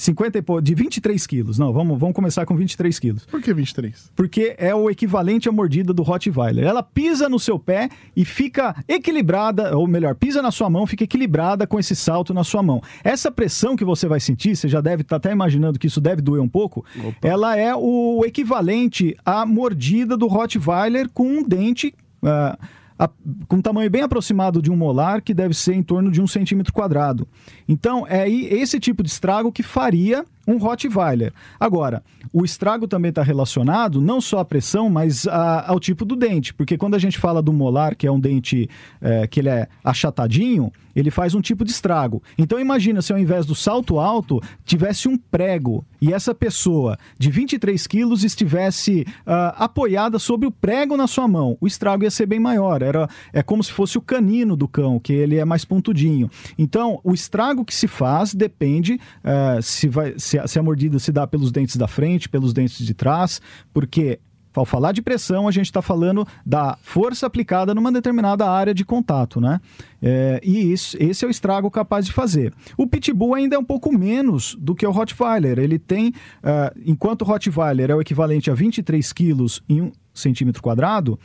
50 0.00 0.38
e, 0.38 0.62
de 0.62 0.74
23 0.74 1.26
quilos. 1.26 1.58
Não, 1.58 1.72
vamos, 1.72 1.98
vamos 1.98 2.14
começar 2.14 2.46
com 2.46 2.56
23 2.56 2.98
quilos. 2.98 3.26
Por 3.26 3.42
que 3.42 3.52
23? 3.52 4.10
Porque 4.16 4.54
é 4.56 4.74
o 4.74 4.88
equivalente 4.88 5.46
à 5.46 5.52
mordida 5.52 5.92
do 5.92 6.02
Rottweiler. 6.02 6.64
Ela 6.64 6.82
pisa 6.82 7.28
no 7.28 7.38
seu 7.38 7.58
pé 7.58 7.90
e 8.16 8.24
fica 8.24 8.74
equilibrada, 8.88 9.76
ou 9.76 9.86
melhor, 9.86 10.14
pisa 10.14 10.40
na 10.40 10.50
sua 10.50 10.70
mão, 10.70 10.86
fica 10.86 11.04
equilibrada 11.04 11.66
com 11.66 11.78
esse 11.78 11.94
salto 11.94 12.32
na 12.32 12.42
sua 12.42 12.62
mão. 12.62 12.82
Essa 13.04 13.30
pressão 13.30 13.76
que 13.76 13.84
você 13.84 14.08
vai 14.08 14.20
sentir, 14.20 14.56
você 14.56 14.68
já 14.68 14.80
deve 14.80 15.02
estar 15.02 15.20
tá 15.20 15.28
até 15.28 15.32
imaginando 15.32 15.78
que 15.78 15.86
isso 15.86 16.00
deve 16.00 16.22
doer 16.22 16.40
um 16.40 16.48
pouco, 16.48 16.82
Opa. 16.98 17.28
ela 17.28 17.56
é 17.56 17.74
o 17.74 18.22
equivalente 18.24 19.14
à 19.22 19.44
mordida 19.44 20.16
do 20.16 20.26
Rottweiler 20.26 21.10
com 21.10 21.26
um 21.26 21.42
dente. 21.42 21.94
Uh, 22.22 22.79
a, 23.00 23.08
com 23.48 23.56
um 23.56 23.62
tamanho 23.62 23.88
bem 23.88 24.02
aproximado 24.02 24.60
de 24.60 24.70
um 24.70 24.76
molar, 24.76 25.22
que 25.22 25.32
deve 25.32 25.54
ser 25.54 25.72
em 25.72 25.82
torno 25.82 26.10
de 26.10 26.20
um 26.20 26.26
centímetro 26.26 26.70
quadrado. 26.70 27.26
Então, 27.66 28.06
é 28.06 28.28
esse 28.28 28.78
tipo 28.78 29.02
de 29.02 29.08
estrago 29.08 29.50
que 29.50 29.62
faria 29.62 30.22
um 30.46 30.58
Rottweiler. 30.58 31.32
Agora, 31.58 32.02
o 32.30 32.44
estrago 32.44 32.86
também 32.86 33.08
está 33.08 33.22
relacionado 33.22 34.02
não 34.02 34.20
só 34.20 34.40
à 34.40 34.44
pressão, 34.44 34.90
mas 34.90 35.26
a, 35.26 35.70
ao 35.70 35.80
tipo 35.80 36.04
do 36.04 36.14
dente, 36.14 36.52
porque 36.52 36.76
quando 36.76 36.94
a 36.94 36.98
gente 36.98 37.18
fala 37.18 37.40
do 37.40 37.54
molar, 37.54 37.96
que 37.96 38.06
é 38.06 38.12
um 38.12 38.20
dente 38.20 38.68
é, 39.00 39.26
que 39.26 39.40
ele 39.40 39.48
é 39.48 39.66
achatadinho, 39.82 40.70
ele 41.00 41.10
faz 41.10 41.34
um 41.34 41.40
tipo 41.40 41.64
de 41.64 41.70
estrago. 41.70 42.22
Então 42.36 42.58
imagina 42.58 43.00
se 43.00 43.12
ao 43.12 43.18
invés 43.18 43.46
do 43.46 43.54
salto 43.54 43.98
alto 43.98 44.40
tivesse 44.64 45.08
um 45.08 45.16
prego 45.16 45.84
e 46.00 46.12
essa 46.12 46.34
pessoa 46.34 46.98
de 47.18 47.30
23 47.30 47.86
quilos 47.86 48.24
estivesse 48.24 49.06
uh, 49.20 49.54
apoiada 49.56 50.18
sobre 50.18 50.46
o 50.46 50.50
prego 50.50 50.96
na 50.96 51.06
sua 51.06 51.28
mão, 51.28 51.56
o 51.60 51.66
estrago 51.66 52.04
ia 52.04 52.10
ser 52.10 52.26
bem 52.26 52.40
maior. 52.40 52.82
Era, 52.82 53.08
é 53.32 53.42
como 53.42 53.62
se 53.62 53.72
fosse 53.72 53.98
o 53.98 54.00
canino 54.00 54.56
do 54.56 54.66
cão, 54.66 54.98
que 54.98 55.12
ele 55.12 55.36
é 55.36 55.44
mais 55.44 55.64
pontudinho. 55.64 56.30
Então 56.58 57.00
o 57.04 57.12
estrago 57.12 57.64
que 57.64 57.74
se 57.74 57.86
faz 57.86 58.34
depende 58.34 59.00
uh, 59.24 59.62
se, 59.62 59.88
vai, 59.88 60.14
se 60.16 60.38
se 60.46 60.58
a 60.58 60.62
mordida 60.62 60.98
se 60.98 61.12
dá 61.12 61.26
pelos 61.26 61.52
dentes 61.52 61.76
da 61.76 61.86
frente, 61.86 62.28
pelos 62.28 62.52
dentes 62.52 62.84
de 62.84 62.94
trás, 62.94 63.40
porque 63.72 64.18
ao 64.54 64.64
falar 64.64 64.92
de 64.92 65.02
pressão, 65.02 65.46
a 65.46 65.50
gente 65.50 65.66
está 65.66 65.80
falando 65.80 66.26
da 66.44 66.76
força 66.82 67.26
aplicada 67.26 67.74
numa 67.74 67.92
determinada 67.92 68.48
área 68.48 68.74
de 68.74 68.84
contato, 68.84 69.40
né? 69.40 69.60
É, 70.02 70.40
e 70.42 70.72
isso, 70.72 70.96
esse 70.98 71.24
é 71.24 71.28
o 71.28 71.30
estrago 71.30 71.70
capaz 71.70 72.06
de 72.06 72.12
fazer. 72.12 72.52
O 72.76 72.86
Pitbull 72.86 73.34
ainda 73.34 73.56
é 73.56 73.58
um 73.58 73.64
pouco 73.64 73.96
menos 73.96 74.56
do 74.58 74.74
que 74.74 74.86
o 74.86 74.90
Rottweiler. 74.90 75.58
Ele 75.58 75.78
tem, 75.78 76.08
uh, 76.08 76.80
enquanto 76.84 77.22
o 77.22 77.24
Rottweiler 77.24 77.90
é 77.90 77.94
o 77.94 78.00
equivalente 78.00 78.50
a 78.50 78.54
23 78.54 79.12
quilos 79.12 79.62
em 79.68 79.82
um 79.82 79.92
centímetro 80.12 80.62
quadrado, 80.62 81.18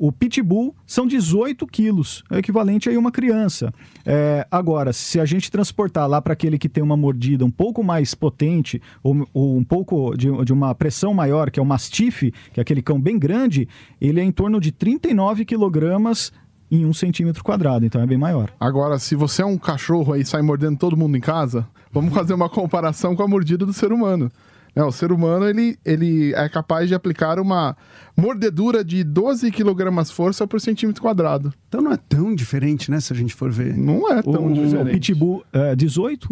o 0.00 0.10
pitbull 0.10 0.74
são 0.86 1.06
18 1.06 1.66
quilos, 1.66 2.24
é 2.30 2.38
equivalente 2.38 2.88
a 2.88 2.98
uma 2.98 3.12
criança. 3.12 3.70
É, 4.06 4.46
agora, 4.50 4.94
se 4.94 5.20
a 5.20 5.26
gente 5.26 5.50
transportar 5.50 6.08
lá 6.08 6.22
para 6.22 6.32
aquele 6.32 6.58
que 6.58 6.70
tem 6.70 6.82
uma 6.82 6.96
mordida 6.96 7.44
um 7.44 7.50
pouco 7.50 7.84
mais 7.84 8.14
potente, 8.14 8.80
ou, 9.02 9.28
ou 9.34 9.58
um 9.58 9.62
pouco 9.62 10.16
de, 10.16 10.30
de, 10.42 10.54
uma 10.54 10.74
pressão 10.74 11.12
maior, 11.12 11.50
que 11.50 11.60
é 11.60 11.62
o 11.62 11.66
mastife, 11.66 12.32
que 12.50 12.58
é 12.58 12.62
aquele 12.62 12.80
cão 12.80 12.98
bem 12.98 13.18
grande, 13.18 13.68
ele 14.00 14.20
é 14.20 14.24
em 14.24 14.32
torno 14.32 14.58
de 14.58 14.72
39 14.72 15.44
quilogramas 15.44 16.32
em 16.70 16.86
um 16.86 16.94
centímetro 16.94 17.44
quadrado, 17.44 17.84
então 17.84 18.00
é 18.00 18.06
bem 18.06 18.16
maior. 18.16 18.50
Agora, 18.58 18.98
se 18.98 19.14
você 19.14 19.42
é 19.42 19.46
um 19.46 19.58
cachorro 19.58 20.14
aí 20.14 20.22
e 20.22 20.24
sai 20.24 20.40
mordendo 20.40 20.78
todo 20.78 20.96
mundo 20.96 21.14
em 21.14 21.20
casa, 21.20 21.68
vamos 21.92 22.14
fazer 22.14 22.32
uma 22.32 22.48
comparação 22.48 23.14
com 23.14 23.22
a 23.22 23.28
mordida 23.28 23.66
do 23.66 23.72
ser 23.74 23.92
humano. 23.92 24.32
É, 24.74 24.82
o 24.82 24.92
ser 24.92 25.12
humano 25.12 25.48
ele, 25.48 25.78
ele 25.84 26.32
é 26.34 26.48
capaz 26.48 26.88
de 26.88 26.94
aplicar 26.94 27.38
uma 27.38 27.76
mordedura 28.16 28.84
de 28.84 29.02
12 29.02 29.50
kg 29.50 30.04
força 30.12 30.46
por 30.46 30.60
centímetro 30.60 31.02
quadrado. 31.02 31.52
Então 31.68 31.80
não 31.80 31.92
é 31.92 31.96
tão 31.96 32.34
diferente, 32.34 32.90
né? 32.90 33.00
Se 33.00 33.12
a 33.12 33.16
gente 33.16 33.34
for 33.34 33.50
ver. 33.50 33.76
Não 33.76 34.10
é 34.10 34.22
tão 34.22 34.46
o, 34.46 34.52
diferente. 34.52 34.88
O 34.88 34.92
Pitbull 34.92 35.44
é 35.52 35.74
18? 35.74 36.28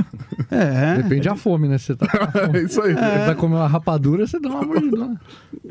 é. 0.50 1.02
Depende 1.02 1.28
da 1.28 1.36
fome, 1.36 1.68
né? 1.68 1.78
Você 1.78 1.94
tá 1.94 2.06
é 2.54 2.62
isso 2.62 2.80
aí. 2.80 2.92
É. 2.92 3.26
Vai 3.26 3.34
comer 3.34 3.56
uma 3.56 3.68
rapadura, 3.68 4.26
você 4.26 4.38
dá 4.38 4.48
uma 4.48 4.62
mordida. 4.62 5.20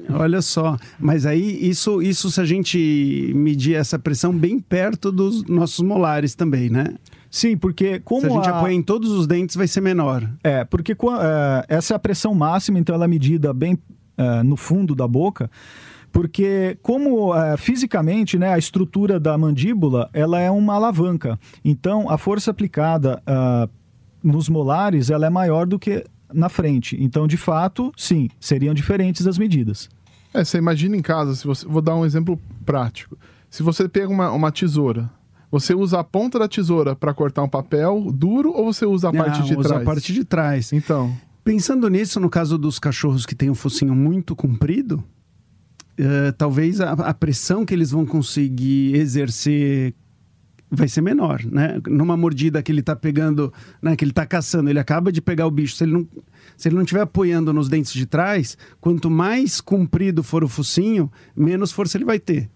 Olha 0.09 0.41
só. 0.41 0.77
Mas 0.99 1.25
aí, 1.25 1.57
isso, 1.67 2.01
isso 2.01 2.29
se 2.29 2.41
a 2.41 2.45
gente 2.45 3.31
medir 3.35 3.75
essa 3.75 3.97
pressão 3.97 4.33
bem 4.33 4.59
perto 4.59 5.11
dos 5.11 5.43
nossos 5.45 5.79
molares 5.79 6.35
também, 6.35 6.69
né? 6.69 6.95
Sim, 7.31 7.55
porque 7.55 8.01
como 8.01 8.21
Se 8.21 8.27
a 8.27 8.29
gente 8.29 8.49
a... 8.49 8.57
apoia 8.57 8.73
em 8.73 8.83
todos 8.83 9.09
os 9.09 9.25
dentes, 9.25 9.55
vai 9.55 9.65
ser 9.65 9.79
menor. 9.79 10.29
É, 10.43 10.65
porque 10.65 10.91
uh, 10.91 10.97
essa 11.69 11.93
é 11.93 11.95
a 11.95 11.99
pressão 11.99 12.35
máxima, 12.35 12.77
então 12.77 12.93
ela 12.93 13.05
é 13.05 13.07
medida 13.07 13.53
bem 13.53 13.75
uh, 13.75 14.43
no 14.43 14.57
fundo 14.57 14.93
da 14.93 15.07
boca. 15.07 15.49
Porque 16.11 16.77
como 16.81 17.33
uh, 17.33 17.57
fisicamente 17.57 18.37
né, 18.37 18.53
a 18.53 18.57
estrutura 18.57 19.17
da 19.17 19.37
mandíbula 19.37 20.09
ela 20.11 20.41
é 20.41 20.51
uma 20.51 20.73
alavanca. 20.73 21.39
Então 21.63 22.09
a 22.09 22.17
força 22.17 22.51
aplicada 22.51 23.23
nos 24.21 24.49
molares 24.49 25.09
ela 25.09 25.25
é 25.25 25.29
maior 25.29 25.65
do 25.65 25.79
que 25.79 26.03
na 26.33 26.49
frente. 26.49 27.01
Então, 27.01 27.27
de 27.27 27.37
fato, 27.37 27.93
sim, 27.95 28.29
seriam 28.39 28.73
diferentes 28.73 29.25
as 29.25 29.37
medidas. 29.37 29.89
É, 30.33 30.43
você 30.43 30.57
imagina 30.57 30.95
em 30.95 31.01
casa, 31.01 31.35
se 31.35 31.45
você, 31.45 31.65
vou 31.65 31.81
dar 31.81 31.95
um 31.95 32.05
exemplo 32.05 32.39
prático. 32.65 33.17
Se 33.49 33.63
você 33.63 33.87
pega 33.87 34.07
uma, 34.07 34.31
uma 34.31 34.51
tesoura, 34.51 35.09
você 35.51 35.75
usa 35.75 35.99
a 35.99 36.03
ponta 36.03 36.39
da 36.39 36.47
tesoura 36.47 36.95
para 36.95 37.13
cortar 37.13 37.43
um 37.43 37.49
papel 37.49 38.09
duro 38.13 38.53
ou 38.53 38.73
você 38.73 38.85
usa 38.85 39.09
a 39.09 39.13
parte 39.13 39.39
Não, 39.39 39.45
de 39.45 39.55
usa 39.57 39.69
trás? 39.69 39.81
a 39.81 39.85
parte 39.85 40.13
de 40.13 40.23
trás. 40.23 40.71
Então. 40.71 41.13
Pensando 41.43 41.89
nisso, 41.89 42.19
no 42.19 42.29
caso 42.29 42.57
dos 42.57 42.79
cachorros 42.79 43.25
que 43.25 43.35
têm 43.35 43.49
um 43.49 43.55
focinho 43.55 43.93
muito 43.93 44.33
comprido, 44.33 45.03
uh, 45.99 46.31
talvez 46.37 46.79
a, 46.79 46.91
a, 46.91 47.13
pressão 47.13 47.65
que 47.65 47.73
eles 47.73 47.91
vão 47.91 48.05
conseguir 48.05 48.95
exercer 48.95 49.93
vai 50.73 50.87
ser 50.87 51.01
menor, 51.01 51.43
né? 51.43 51.81
Numa 51.85 52.15
mordida 52.15 52.63
que 52.63 52.71
ele 52.71 52.79
está 52.79 52.95
pegando, 52.95 53.51
né, 53.81 53.93
que 53.93 54.05
ele 54.05 54.11
está 54.11 54.25
caçando, 54.25 54.69
ele 54.69 54.79
acaba 54.79 55.11
de 55.11 55.21
pegar 55.21 55.45
o 55.45 55.51
bicho, 55.51 55.75
se 55.75 55.83
ele 55.83 55.91
não 55.91 56.07
se 56.55 56.69
ele 56.69 56.75
não 56.75 56.83
estiver 56.83 57.01
apoiando 57.01 57.51
nos 57.51 57.67
dentes 57.67 57.91
de 57.91 58.05
trás, 58.05 58.57
quanto 58.79 59.09
mais 59.09 59.59
comprido 59.59 60.23
for 60.23 60.45
o 60.45 60.47
focinho, 60.47 61.11
menos 61.35 61.73
força 61.73 61.97
ele 61.97 62.05
vai 62.05 62.19
ter 62.19 62.49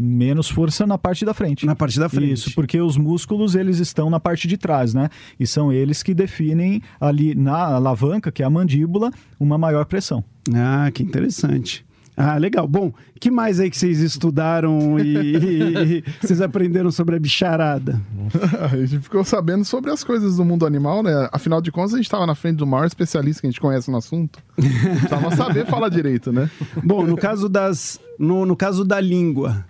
menos 0.00 0.48
força 0.48 0.86
na 0.86 0.96
parte 0.96 1.24
da 1.24 1.34
frente. 1.34 1.66
Na 1.66 1.76
parte 1.76 2.00
da 2.00 2.08
frente. 2.08 2.32
Isso, 2.32 2.54
porque 2.54 2.80
os 2.80 2.96
músculos 2.96 3.54
eles 3.54 3.78
estão 3.78 4.08
na 4.08 4.18
parte 4.18 4.48
de 4.48 4.56
trás, 4.56 4.94
né? 4.94 5.10
E 5.38 5.46
são 5.46 5.70
eles 5.70 6.02
que 6.02 6.14
definem 6.14 6.80
ali 6.98 7.34
na 7.34 7.58
alavanca, 7.58 8.32
que 8.32 8.42
é 8.42 8.46
a 8.46 8.50
mandíbula, 8.50 9.10
uma 9.38 9.58
maior 9.58 9.84
pressão. 9.84 10.24
Ah, 10.54 10.90
que 10.92 11.02
interessante. 11.02 11.84
Ah, 12.16 12.36
legal. 12.36 12.66
Bom, 12.66 12.92
que 13.18 13.30
mais 13.30 13.60
aí 13.60 13.70
que 13.70 13.78
vocês 13.78 14.00
estudaram 14.00 14.98
e, 14.98 15.36
e, 15.36 16.04
vocês 16.20 16.40
aprenderam 16.40 16.90
sobre 16.90 17.16
a 17.16 17.18
bicharada? 17.18 18.00
a 18.60 18.76
gente 18.76 19.00
ficou 19.00 19.24
sabendo 19.24 19.64
sobre 19.64 19.90
as 19.90 20.04
coisas 20.04 20.36
do 20.36 20.44
mundo 20.44 20.66
animal, 20.66 21.02
né? 21.02 21.28
Afinal 21.32 21.62
de 21.62 21.70
contas, 21.70 21.94
a 21.94 21.96
gente 21.96 22.06
estava 22.06 22.26
na 22.26 22.34
frente 22.34 22.56
do 22.56 22.66
maior 22.66 22.86
especialista 22.86 23.40
que 23.40 23.46
a 23.46 23.50
gente 23.50 23.60
conhece 23.60 23.90
no 23.90 23.96
assunto. 23.96 24.38
Precisava 24.54 25.34
saber 25.34 25.66
falar 25.66 25.88
direito, 25.88 26.30
né? 26.30 26.50
Bom, 26.84 27.06
no 27.06 27.16
caso 27.16 27.48
das. 27.48 27.98
No, 28.18 28.44
no 28.44 28.54
caso 28.54 28.84
da 28.84 29.00
língua, 29.00 29.64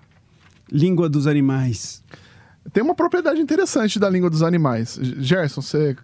língua 0.71 1.09
dos 1.09 1.27
animais? 1.27 2.03
Tem 2.73 2.83
uma 2.83 2.95
propriedade 2.95 3.41
interessante 3.41 3.99
da 3.99 4.09
língua 4.09 4.31
dos 4.31 4.43
animais. 4.43 4.99
Gerson, 5.19 5.63
você. 5.63 5.97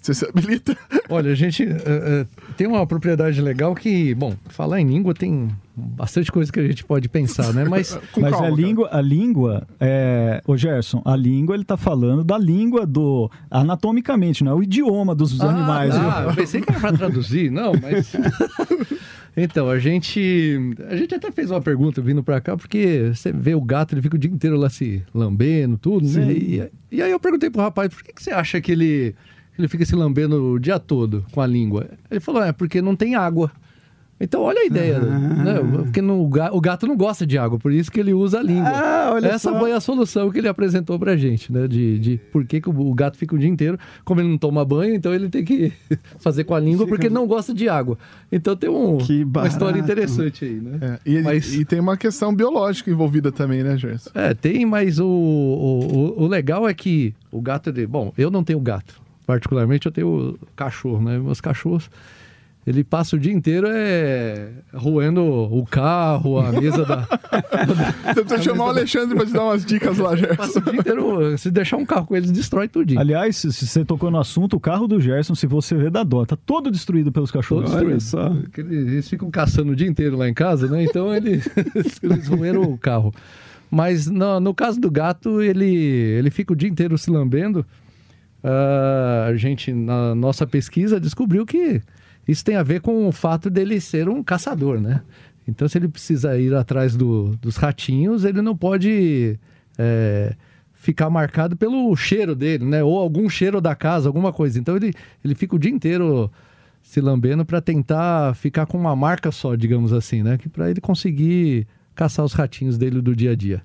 Você 0.00 0.12
se 0.12 0.26
habilita? 0.26 0.76
Olha, 1.08 1.32
a 1.32 1.34
gente 1.34 1.64
uh, 1.64 1.68
uh, 1.68 2.26
tem 2.58 2.66
uma 2.66 2.86
propriedade 2.86 3.40
legal 3.40 3.74
que, 3.74 4.14
bom, 4.14 4.34
falar 4.48 4.78
em 4.78 4.86
língua 4.86 5.14
tem 5.14 5.48
bastante 5.74 6.30
coisa 6.30 6.52
que 6.52 6.60
a 6.60 6.66
gente 6.66 6.84
pode 6.84 7.08
pensar, 7.08 7.54
né? 7.54 7.64
Mas, 7.64 7.98
mas 8.14 8.30
calma, 8.30 8.46
a 8.46 8.50
língua, 8.50 8.88
a 8.92 9.00
língua, 9.00 9.66
é... 9.80 10.42
ô 10.46 10.58
Gerson, 10.58 11.00
a 11.06 11.16
língua 11.16 11.54
ele 11.54 11.64
tá 11.64 11.78
falando 11.78 12.22
da 12.22 12.36
língua 12.36 12.86
do 12.86 13.30
anatomicamente, 13.50 14.44
não 14.44 14.52
é 14.52 14.54
o 14.54 14.62
idioma 14.62 15.14
dos 15.14 15.40
ah, 15.40 15.48
animais. 15.48 15.94
Ah, 15.94 16.26
eu 16.28 16.34
pensei 16.34 16.60
que 16.60 16.70
era 16.70 16.80
para 16.80 16.96
traduzir, 16.98 17.50
não, 17.50 17.72
mas 17.72 18.12
Então, 19.36 19.68
a 19.68 19.78
gente. 19.78 20.58
A 20.88 20.96
gente 20.96 21.14
até 21.14 21.30
fez 21.32 21.50
uma 21.50 21.60
pergunta 21.60 22.00
vindo 22.00 22.22
para 22.22 22.40
cá, 22.40 22.56
porque 22.56 23.10
você 23.14 23.32
vê 23.32 23.54
o 23.54 23.60
gato, 23.60 23.94
ele 23.94 24.02
fica 24.02 24.16
o 24.16 24.18
dia 24.18 24.30
inteiro 24.30 24.56
lá 24.56 24.70
se 24.70 25.02
lambendo, 25.12 25.76
tudo, 25.76 26.06
né? 26.06 26.32
E, 26.32 26.70
e, 26.92 27.02
aí 27.02 27.10
eu 27.10 27.18
perguntei 27.18 27.50
pro 27.50 27.62
rapaz, 27.62 27.92
por 27.92 28.02
que, 28.02 28.12
que 28.12 28.22
você 28.22 28.30
acha 28.30 28.60
que 28.60 28.70
ele, 28.70 29.14
ele 29.58 29.66
fica 29.66 29.84
se 29.84 29.96
lambendo 29.96 30.52
o 30.52 30.58
dia 30.58 30.78
todo 30.78 31.24
com 31.32 31.40
a 31.40 31.46
língua? 31.46 31.88
Ele 32.10 32.20
falou, 32.20 32.42
é 32.42 32.52
porque 32.52 32.80
não 32.80 32.94
tem 32.94 33.16
água. 33.16 33.50
Então, 34.20 34.42
olha 34.42 34.60
a 34.60 34.64
ideia, 34.64 34.98
ah. 34.98 35.18
né? 35.18 35.54
Porque 35.82 36.00
no, 36.00 36.22
o 36.22 36.60
gato 36.60 36.86
não 36.86 36.96
gosta 36.96 37.26
de 37.26 37.36
água, 37.36 37.58
por 37.58 37.72
isso 37.72 37.90
que 37.90 37.98
ele 37.98 38.12
usa 38.12 38.38
a 38.38 38.42
língua. 38.42 38.68
Ah, 38.68 39.18
Essa 39.22 39.50
só. 39.50 39.58
foi 39.58 39.72
a 39.72 39.80
solução 39.80 40.30
que 40.30 40.38
ele 40.38 40.48
apresentou 40.48 40.98
pra 40.98 41.16
gente, 41.16 41.52
né? 41.52 41.66
De, 41.66 41.98
de 41.98 42.20
por 42.32 42.44
que, 42.44 42.60
que 42.60 42.70
o 42.70 42.94
gato 42.94 43.16
fica 43.16 43.34
o 43.34 43.38
dia 43.38 43.48
inteiro, 43.48 43.78
como 44.04 44.20
ele 44.20 44.28
não 44.28 44.38
toma 44.38 44.64
banho, 44.64 44.94
então 44.94 45.12
ele 45.12 45.28
tem 45.28 45.44
que 45.44 45.72
fazer 46.18 46.44
com 46.44 46.54
a 46.54 46.60
língua, 46.60 46.86
porque 46.86 47.06
ele 47.06 47.14
não 47.14 47.26
gosta 47.26 47.52
de 47.52 47.68
água. 47.68 47.98
Então 48.30 48.56
tem 48.56 48.70
um, 48.70 48.98
uma 48.98 49.46
história 49.46 49.78
interessante 49.78 50.44
aí, 50.44 50.54
né? 50.54 50.78
É, 50.80 50.98
e, 51.04 51.20
mas... 51.20 51.52
e, 51.52 51.64
tem 51.64 51.80
uma 51.80 51.96
questão 51.96 52.34
biológica 52.34 52.90
envolvida 52.90 53.32
também, 53.32 53.62
né, 53.64 53.76
Gerson? 53.76 54.10
É, 54.14 54.32
tem, 54.32 54.64
mas 54.64 55.00
o, 55.00 55.06
o, 55.06 56.22
o 56.22 56.26
legal 56.26 56.68
é 56.68 56.74
que 56.74 57.14
o 57.32 57.40
gato... 57.40 57.70
Ele, 57.70 57.86
bom, 57.86 58.12
eu 58.16 58.30
não 58.30 58.44
tenho 58.44 58.60
gato, 58.60 59.00
particularmente 59.26 59.86
eu 59.86 59.92
tenho 59.92 60.38
cachorro, 60.54 61.02
né? 61.02 61.18
Meus 61.18 61.40
cachorros 61.40 61.90
ele 62.66 62.82
passa 62.82 63.16
o 63.16 63.18
dia 63.18 63.32
inteiro 63.32 63.66
é 63.70 64.48
roendo 64.72 65.22
o 65.22 65.66
carro, 65.66 66.38
a 66.38 66.50
mesa 66.50 66.84
da. 66.84 67.06
Você 68.14 68.24
precisa 68.24 68.42
chamar 68.42 68.64
o 68.64 68.68
Alexandre 68.68 69.14
para 69.14 69.26
te 69.26 69.32
dar 69.32 69.44
umas 69.44 69.64
dicas 69.64 69.98
lá, 69.98 70.16
Gerson. 70.16 70.36
Passa 70.36 70.58
o 70.58 70.62
dia 70.62 70.80
inteiro, 70.80 71.38
se 71.38 71.50
deixar 71.50 71.76
um 71.76 71.84
carro 71.84 72.06
com 72.06 72.16
eles, 72.16 72.30
destrói 72.30 72.66
tudo. 72.66 72.98
Aliás, 72.98 73.36
se 73.36 73.52
você 73.52 73.84
tocou 73.84 74.10
no 74.10 74.18
assunto, 74.18 74.56
o 74.56 74.60
carro 74.60 74.88
do 74.88 74.98
Gerson, 74.98 75.34
se 75.34 75.46
você 75.46 75.74
ver, 75.74 75.90
dá 75.90 76.02
dó. 76.02 76.24
Tá 76.24 76.36
todo 76.36 76.70
destruído 76.70 77.12
pelos 77.12 77.30
cachorros. 77.30 77.70
Todo 77.70 77.72
destruído. 77.72 78.00
Só. 78.00 78.34
Eles 78.56 79.08
ficam 79.08 79.30
caçando 79.30 79.72
o 79.72 79.76
dia 79.76 79.88
inteiro 79.88 80.16
lá 80.16 80.26
em 80.26 80.34
casa, 80.34 80.66
né? 80.66 80.84
Então 80.84 81.14
eles, 81.14 81.46
eles 82.02 82.28
roeram 82.28 82.62
o 82.62 82.78
carro. 82.78 83.12
Mas 83.70 84.06
no, 84.06 84.40
no 84.40 84.54
caso 84.54 84.80
do 84.80 84.90
gato, 84.90 85.42
ele, 85.42 85.66
ele 85.66 86.30
fica 86.30 86.52
o 86.52 86.56
dia 86.56 86.68
inteiro 86.68 86.96
se 86.96 87.10
lambendo. 87.10 87.66
Uh, 88.42 89.28
a 89.28 89.36
gente, 89.36 89.72
na 89.72 90.14
nossa 90.14 90.46
pesquisa, 90.46 91.00
descobriu 91.00 91.44
que 91.44 91.82
isso 92.26 92.44
tem 92.44 92.56
a 92.56 92.62
ver 92.62 92.80
com 92.80 93.06
o 93.06 93.12
fato 93.12 93.50
dele 93.50 93.80
ser 93.80 94.08
um 94.08 94.22
caçador, 94.22 94.80
né? 94.80 95.02
Então, 95.46 95.68
se 95.68 95.76
ele 95.76 95.88
precisa 95.88 96.38
ir 96.38 96.54
atrás 96.54 96.96
do, 96.96 97.36
dos 97.36 97.56
ratinhos, 97.56 98.24
ele 98.24 98.40
não 98.40 98.56
pode 98.56 99.38
é, 99.76 100.34
ficar 100.72 101.10
marcado 101.10 101.56
pelo 101.56 101.94
cheiro 101.94 102.34
dele, 102.34 102.64
né? 102.64 102.82
Ou 102.82 102.98
algum 102.98 103.28
cheiro 103.28 103.60
da 103.60 103.74
casa, 103.74 104.08
alguma 104.08 104.32
coisa. 104.32 104.58
Então, 104.58 104.74
ele, 104.76 104.92
ele 105.22 105.34
fica 105.34 105.54
o 105.54 105.58
dia 105.58 105.70
inteiro 105.70 106.30
se 106.82 107.00
lambendo 107.00 107.44
para 107.44 107.60
tentar 107.60 108.34
ficar 108.34 108.66
com 108.66 108.78
uma 108.78 108.94
marca 108.96 109.30
só, 109.30 109.54
digamos 109.54 109.92
assim, 109.92 110.22
né? 110.22 110.38
Que 110.38 110.48
para 110.48 110.70
ele 110.70 110.80
conseguir 110.80 111.66
caçar 111.94 112.24
os 112.24 112.32
ratinhos 112.32 112.78
dele 112.78 113.00
do 113.00 113.14
dia 113.14 113.32
a 113.32 113.34
dia. 113.34 113.62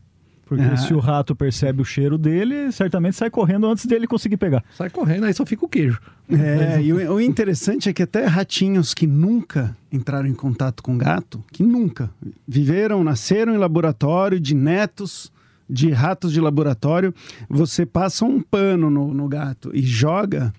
Porque 0.50 0.64
ah. 0.64 0.78
se 0.78 0.96
o 0.96 1.00
rato 1.00 1.36
percebe 1.36 1.80
o 1.84 1.86
cheiro 1.86 2.18
dele, 2.18 2.72
certamente 2.72 3.16
sai 3.16 3.30
correndo 3.30 3.68
antes 3.68 3.86
dele 3.86 4.08
conseguir 4.08 4.38
pegar. 4.38 4.64
Sai 4.76 4.90
correndo, 4.90 5.26
aí 5.26 5.34
só 5.36 5.46
fica 5.46 5.64
o 5.64 5.70
queijo. 5.70 6.02
É, 6.28 6.82
e 6.82 6.92
o, 6.92 7.14
o 7.14 7.22
interessante 7.22 7.88
é 7.88 7.94
que 7.94 8.02
até 8.02 8.26
ratinhos 8.26 8.96
que 8.96 9.06
nunca 9.06 9.78
entraram 9.92 10.28
em 10.28 10.34
contato 10.34 10.82
com 10.82 10.98
gato, 10.98 11.44
que 11.52 11.62
nunca 11.62 12.10
viveram, 12.48 13.04
nasceram 13.04 13.54
em 13.54 13.58
laboratório, 13.60 14.40
de 14.40 14.56
netos 14.56 15.32
de 15.70 15.92
ratos 15.92 16.34
de 16.34 16.42
laboratório, 16.42 17.14
você 17.48 17.86
passa 17.86 18.26
um 18.26 18.42
pano 18.42 18.90
no, 18.90 19.14
no 19.14 19.28
gato 19.28 19.70
e 19.72 19.84
joga 19.84 20.52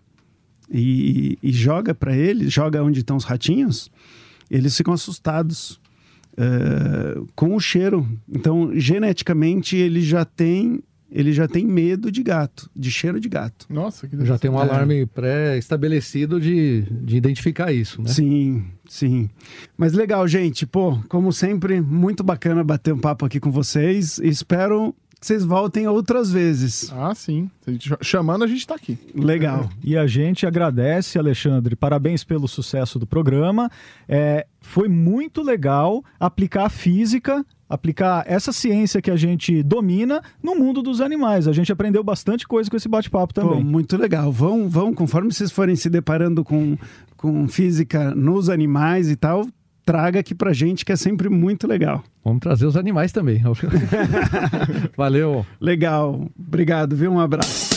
e, 0.71 1.37
e 1.43 1.51
joga 1.51 1.93
para 1.93 2.17
ele, 2.17 2.49
joga 2.49 2.81
onde 2.81 3.01
estão 3.01 3.17
os 3.17 3.25
ratinhos, 3.25 3.91
eles 4.49 4.77
ficam 4.77 4.95
assustados 4.95 5.81
uh, 6.33 7.27
com 7.35 7.55
o 7.55 7.61
cheiro. 7.61 8.07
Então, 8.29 8.71
geneticamente, 8.75 9.77
ele 9.77 10.01
já 10.01 10.25
tem 10.25 10.83
ele 11.13 11.33
já 11.33 11.49
tem 11.49 11.67
medo 11.67 12.11
de 12.11 12.23
gato, 12.23 12.71
de 12.75 12.91
cheiro 12.91 13.19
de 13.19 13.29
gato. 13.29 13.67
Nossa, 13.69 14.07
que 14.07 14.25
Já 14.25 14.39
tem 14.39 14.49
um 14.51 14.59
alarme 14.59 15.03
é. 15.03 15.07
pré-estabelecido 15.07 16.41
de, 16.41 16.83
de 16.83 17.17
identificar 17.17 17.73
isso, 17.73 18.01
né? 18.01 18.09
Sim, 18.09 18.65
sim. 18.89 19.29
Mas 19.77 19.93
legal, 19.93 20.27
gente. 20.29 20.65
Pô, 20.65 20.99
como 21.09 21.33
sempre, 21.33 21.81
muito 21.81 22.23
bacana 22.23 22.63
bater 22.63 22.95
um 22.95 22.99
papo 22.99 23.27
aqui 23.27 23.41
com 23.41 23.51
vocês. 23.51 24.19
Espero 24.21 24.95
que 25.21 25.27
vocês 25.27 25.45
voltem 25.45 25.87
outras 25.87 26.33
vezes. 26.33 26.91
Ah, 26.93 27.15
sim. 27.15 27.51
Chamando, 28.01 28.43
a 28.43 28.47
gente 28.47 28.61
está 28.61 28.75
aqui. 28.75 28.99
Legal. 29.15 29.69
E 29.85 29.97
a 29.97 30.07
gente 30.07 30.47
agradece, 30.47 31.19
Alexandre. 31.19 31.75
Parabéns 31.75 32.23
pelo 32.23 32.47
sucesso 32.47 32.99
do 32.99 33.07
programa. 33.07 33.71
É, 34.09 34.47
foi 34.61 34.89
muito 34.89 35.43
legal 35.43 36.05
aplicar 36.19 36.67
a 36.67 36.71
física 36.71 37.45
aplicar 37.69 38.25
essa 38.27 38.53
ciência 38.53 39.01
que 39.01 39.13
a 39.13 39.17
gente 39.17 39.63
domina 39.63 40.21
no 40.43 40.57
mundo 40.57 40.83
dos 40.83 41.01
animais. 41.01 41.47
A 41.47 41.53
gente 41.53 41.71
aprendeu 41.71 42.03
bastante 42.03 42.47
coisa 42.47 42.69
com 42.69 42.77
esse 42.77 42.89
bate-papo 42.89 43.33
também. 43.33 43.63
Pô, 43.63 43.65
muito 43.65 43.97
legal. 43.97 44.33
Vão, 44.33 44.69
vão, 44.69 44.93
conforme 44.93 45.33
vocês 45.33 45.53
forem 45.53 45.77
se 45.77 45.89
deparando 45.89 46.43
com, 46.43 46.77
com 47.17 47.47
física 47.47 48.13
nos 48.13 48.51
animais 48.51 49.09
e 49.09 49.15
tal, 49.15 49.47
traga 49.91 50.21
aqui 50.21 50.37
pra 50.37 50.53
gente, 50.53 50.85
que 50.85 50.93
é 50.93 50.97
sempre 50.97 51.29
muito 51.29 51.67
legal. 51.67 52.05
Vamos 52.25 52.39
trazer 52.39 52.65
os 52.65 52.77
animais 52.77 53.11
também. 53.11 53.43
Valeu. 54.97 55.45
Legal. 55.61 56.29
Obrigado, 56.39 56.95
viu? 56.95 57.11
Um 57.11 57.19
abraço. 57.19 57.75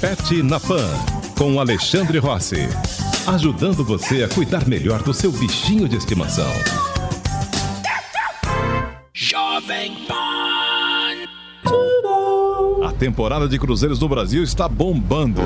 Pet 0.00 0.40
na 0.44 0.60
Pan, 0.60 0.88
com 1.36 1.58
Alexandre 1.58 2.18
Rossi. 2.18 2.68
Ajudando 3.26 3.84
você 3.84 4.22
a 4.22 4.28
cuidar 4.28 4.68
melhor 4.68 5.02
do 5.02 5.12
seu 5.12 5.32
bichinho 5.32 5.88
de 5.88 5.96
estimação. 5.96 6.52
Jovem 9.12 9.96
Pan. 10.06 10.31
Temporada 13.02 13.48
de 13.48 13.58
cruzeiros 13.58 13.98
no 13.98 14.08
Brasil 14.08 14.44
está 14.44 14.68
bombando. 14.68 15.40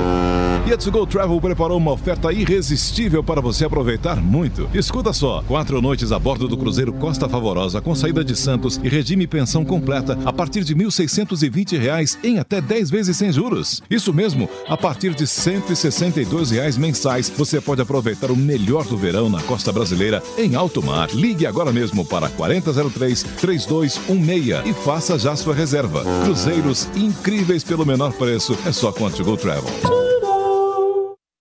E 0.67 0.73
a 0.73 0.77
To 0.77 0.91
Go 0.91 1.07
Travel 1.07 1.41
preparou 1.41 1.77
uma 1.77 1.93
oferta 1.93 2.31
irresistível 2.31 3.23
para 3.23 3.41
você 3.41 3.65
aproveitar 3.65 4.17
muito. 4.17 4.69
Escuta 4.75 5.11
só: 5.11 5.43
quatro 5.47 5.81
noites 5.81 6.11
a 6.11 6.19
bordo 6.19 6.47
do 6.47 6.55
cruzeiro 6.55 6.93
Costa 6.93 7.27
Favorosa 7.27 7.81
com 7.81 7.95
saída 7.95 8.23
de 8.23 8.35
Santos 8.35 8.79
e 8.83 8.87
regime 8.87 9.25
pensão 9.25 9.65
completa 9.65 10.19
a 10.23 10.31
partir 10.31 10.63
de 10.63 10.75
1.620 10.75 11.79
reais 11.79 12.19
em 12.23 12.37
até 12.37 12.61
10 12.61 12.91
vezes 12.91 13.17
sem 13.17 13.31
juros. 13.31 13.81
Isso 13.89 14.13
mesmo, 14.13 14.47
a 14.67 14.77
partir 14.77 15.15
de 15.15 15.25
162 15.25 16.51
reais 16.51 16.77
mensais 16.77 17.27
você 17.35 17.59
pode 17.59 17.81
aproveitar 17.81 18.29
o 18.29 18.35
melhor 18.35 18.85
do 18.85 18.97
verão 18.97 19.29
na 19.29 19.41
costa 19.41 19.71
brasileira 19.71 20.21
em 20.37 20.53
alto 20.53 20.83
mar. 20.83 21.09
Ligue 21.11 21.47
agora 21.47 21.71
mesmo 21.71 22.05
para 22.05 22.29
4003 22.29 23.23
3216 23.41 24.67
e 24.67 24.73
faça 24.73 25.17
já 25.17 25.35
sua 25.35 25.55
reserva. 25.55 26.03
Cruzeiros 26.23 26.87
incríveis 26.95 27.46
incríveis 27.47 27.63
pelo 27.63 27.85
menor 27.85 28.11
preço. 28.13 28.57
É 28.65 28.71
só 28.71 28.91
com 28.91 29.07
a 29.07 29.09
To 29.09 29.23
Go 29.23 29.37
Travel. 29.37 29.63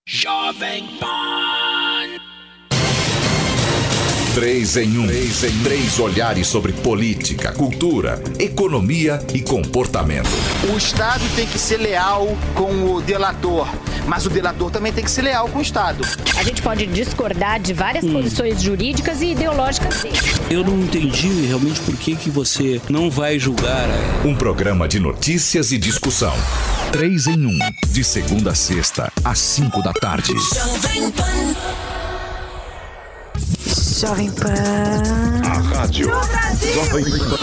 Jovem 0.06 0.86
Pan. 1.00 1.25
Três 4.36 4.76
em 4.76 4.98
um. 4.98 5.06
Três 5.06 5.44
em 5.44 5.62
três 5.62 5.98
olhares 5.98 6.46
sobre 6.46 6.70
política, 6.70 7.52
cultura, 7.52 8.22
economia 8.38 9.18
e 9.32 9.40
comportamento. 9.40 10.28
O 10.70 10.76
Estado 10.76 11.24
tem 11.34 11.46
que 11.46 11.58
ser 11.58 11.78
leal 11.78 12.36
com 12.54 12.92
o 12.92 13.00
delator, 13.00 13.66
mas 14.06 14.26
o 14.26 14.28
delator 14.28 14.70
também 14.70 14.92
tem 14.92 15.02
que 15.02 15.10
ser 15.10 15.22
leal 15.22 15.48
com 15.48 15.58
o 15.58 15.62
Estado. 15.62 16.06
A 16.36 16.42
gente 16.42 16.60
pode 16.60 16.84
discordar 16.84 17.58
de 17.58 17.72
várias 17.72 18.04
hum. 18.04 18.12
posições 18.12 18.60
jurídicas 18.60 19.22
e 19.22 19.28
ideológicas 19.28 20.02
dele. 20.02 20.18
Eu 20.50 20.62
não 20.62 20.80
entendi 20.80 21.28
realmente 21.46 21.80
por 21.80 21.96
que, 21.96 22.14
que 22.14 22.28
você 22.28 22.78
não 22.90 23.10
vai 23.10 23.38
julgar. 23.38 23.88
A... 23.88 24.28
Um 24.28 24.36
programa 24.36 24.86
de 24.86 25.00
notícias 25.00 25.72
e 25.72 25.78
discussão. 25.78 26.36
Três 26.92 27.26
em 27.26 27.46
um. 27.46 27.58
De 27.88 28.04
segunda 28.04 28.50
a 28.50 28.54
sexta, 28.54 29.10
às 29.24 29.38
cinco 29.38 29.82
da 29.82 29.94
tarde. 29.94 30.34
Jovem 30.54 31.10
Pan. 31.10 31.56
Jovem 34.06 34.30
Pan. 34.30 34.52
A 35.44 35.58
rádio. 35.58 36.06
Jovem 36.06 37.04
Pan. 37.04 37.36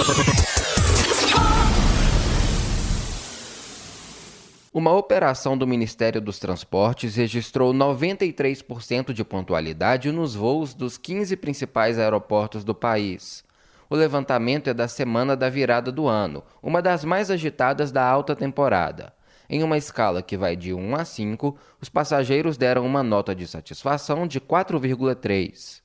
Uma 4.73 4.93
operação 4.93 5.57
do 5.57 5.67
Ministério 5.67 6.21
dos 6.21 6.39
Transportes 6.39 7.17
registrou 7.17 7.73
93% 7.73 9.11
de 9.11 9.25
pontualidade 9.25 10.09
nos 10.09 10.35
voos 10.35 10.73
dos 10.73 10.97
15 10.97 11.35
principais 11.35 11.99
aeroportos 11.99 12.63
do 12.63 12.73
país. 12.73 13.43
O 13.89 13.95
levantamento 13.97 14.69
é 14.69 14.73
da 14.73 14.87
semana 14.87 15.35
da 15.35 15.49
virada 15.49 15.91
do 15.91 16.07
ano, 16.07 16.45
uma 16.61 16.81
das 16.81 17.03
mais 17.03 17.29
agitadas 17.29 17.91
da 17.91 18.07
alta 18.07 18.37
temporada. 18.37 19.11
Em 19.49 19.63
uma 19.63 19.77
escala 19.77 20.21
que 20.21 20.37
vai 20.37 20.55
de 20.55 20.73
1 20.73 20.95
a 20.95 21.03
5, 21.03 21.57
os 21.81 21.89
passageiros 21.89 22.55
deram 22.55 22.85
uma 22.85 23.03
nota 23.03 23.35
de 23.35 23.45
satisfação 23.45 24.25
de 24.25 24.39
4,3 24.39 25.82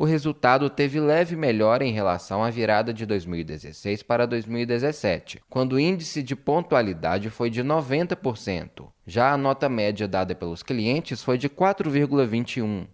o 0.00 0.04
resultado 0.06 0.70
teve 0.70 0.98
leve 0.98 1.36
melhora 1.36 1.84
em 1.84 1.92
relação 1.92 2.42
à 2.42 2.48
virada 2.48 2.90
de 2.90 3.04
2016 3.04 4.02
para 4.02 4.26
2017, 4.26 5.42
quando 5.46 5.74
o 5.74 5.78
índice 5.78 6.22
de 6.22 6.34
pontualidade 6.34 7.28
foi 7.28 7.50
de 7.50 7.62
90%. 7.62 8.86
Já 9.06 9.30
a 9.30 9.36
nota 9.36 9.68
média 9.68 10.08
dada 10.08 10.34
pelos 10.34 10.62
clientes 10.62 11.22
foi 11.22 11.36
de 11.36 11.50
4,21. 11.50 12.86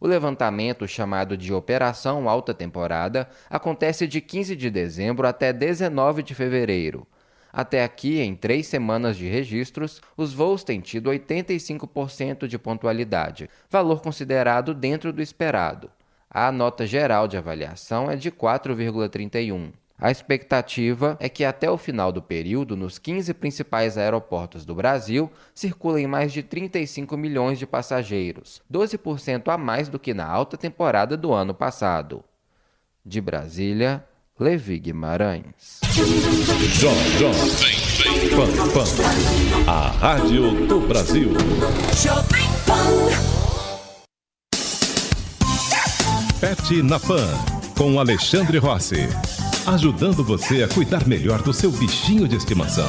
O 0.00 0.08
levantamento, 0.08 0.88
chamado 0.88 1.36
de 1.36 1.54
Operação 1.54 2.28
Alta 2.28 2.52
Temporada, 2.52 3.28
acontece 3.48 4.08
de 4.08 4.20
15 4.20 4.56
de 4.56 4.68
dezembro 4.68 5.28
até 5.28 5.52
19 5.52 6.24
de 6.24 6.34
fevereiro. 6.34 7.06
Até 7.52 7.84
aqui, 7.84 8.18
em 8.18 8.34
três 8.34 8.66
semanas 8.66 9.16
de 9.16 9.28
registros, 9.28 10.02
os 10.16 10.34
voos 10.34 10.64
têm 10.64 10.80
tido 10.80 11.08
85% 11.08 12.48
de 12.48 12.58
pontualidade, 12.58 13.48
valor 13.70 14.02
considerado 14.02 14.74
dentro 14.74 15.12
do 15.12 15.22
esperado. 15.22 15.88
A 16.30 16.52
nota 16.52 16.86
geral 16.86 17.26
de 17.26 17.36
avaliação 17.36 18.10
é 18.10 18.16
de 18.16 18.30
4,31. 18.30 19.72
A 20.00 20.12
expectativa 20.12 21.16
é 21.18 21.28
que 21.28 21.44
até 21.44 21.68
o 21.68 21.76
final 21.76 22.12
do 22.12 22.22
período, 22.22 22.76
nos 22.76 22.98
15 22.98 23.34
principais 23.34 23.98
aeroportos 23.98 24.64
do 24.64 24.74
Brasil, 24.74 25.28
circulem 25.52 26.06
mais 26.06 26.32
de 26.32 26.42
35 26.42 27.16
milhões 27.16 27.58
de 27.58 27.66
passageiros, 27.66 28.62
12% 28.72 29.48
a 29.48 29.58
mais 29.58 29.88
do 29.88 29.98
que 29.98 30.14
na 30.14 30.24
alta 30.24 30.56
temporada 30.56 31.16
do 31.16 31.32
ano 31.32 31.52
passado. 31.52 32.22
De 33.04 33.20
Brasília, 33.20 34.04
Levi 34.38 34.78
Guimarães. 34.78 35.80
Pan, 38.36 38.46
pan. 38.72 38.84
A 39.66 39.90
Rádio 39.90 40.66
do 40.68 40.80
Brasil. 40.80 41.32
Pet 46.40 46.84
na 46.84 47.00
Pan, 47.00 47.26
com 47.76 47.98
Alexandre 47.98 48.58
Rossi. 48.58 49.08
Ajudando 49.66 50.22
você 50.22 50.62
a 50.62 50.68
cuidar 50.68 51.04
melhor 51.04 51.42
do 51.42 51.52
seu 51.52 51.68
bichinho 51.72 52.28
de 52.28 52.36
estimação. 52.36 52.88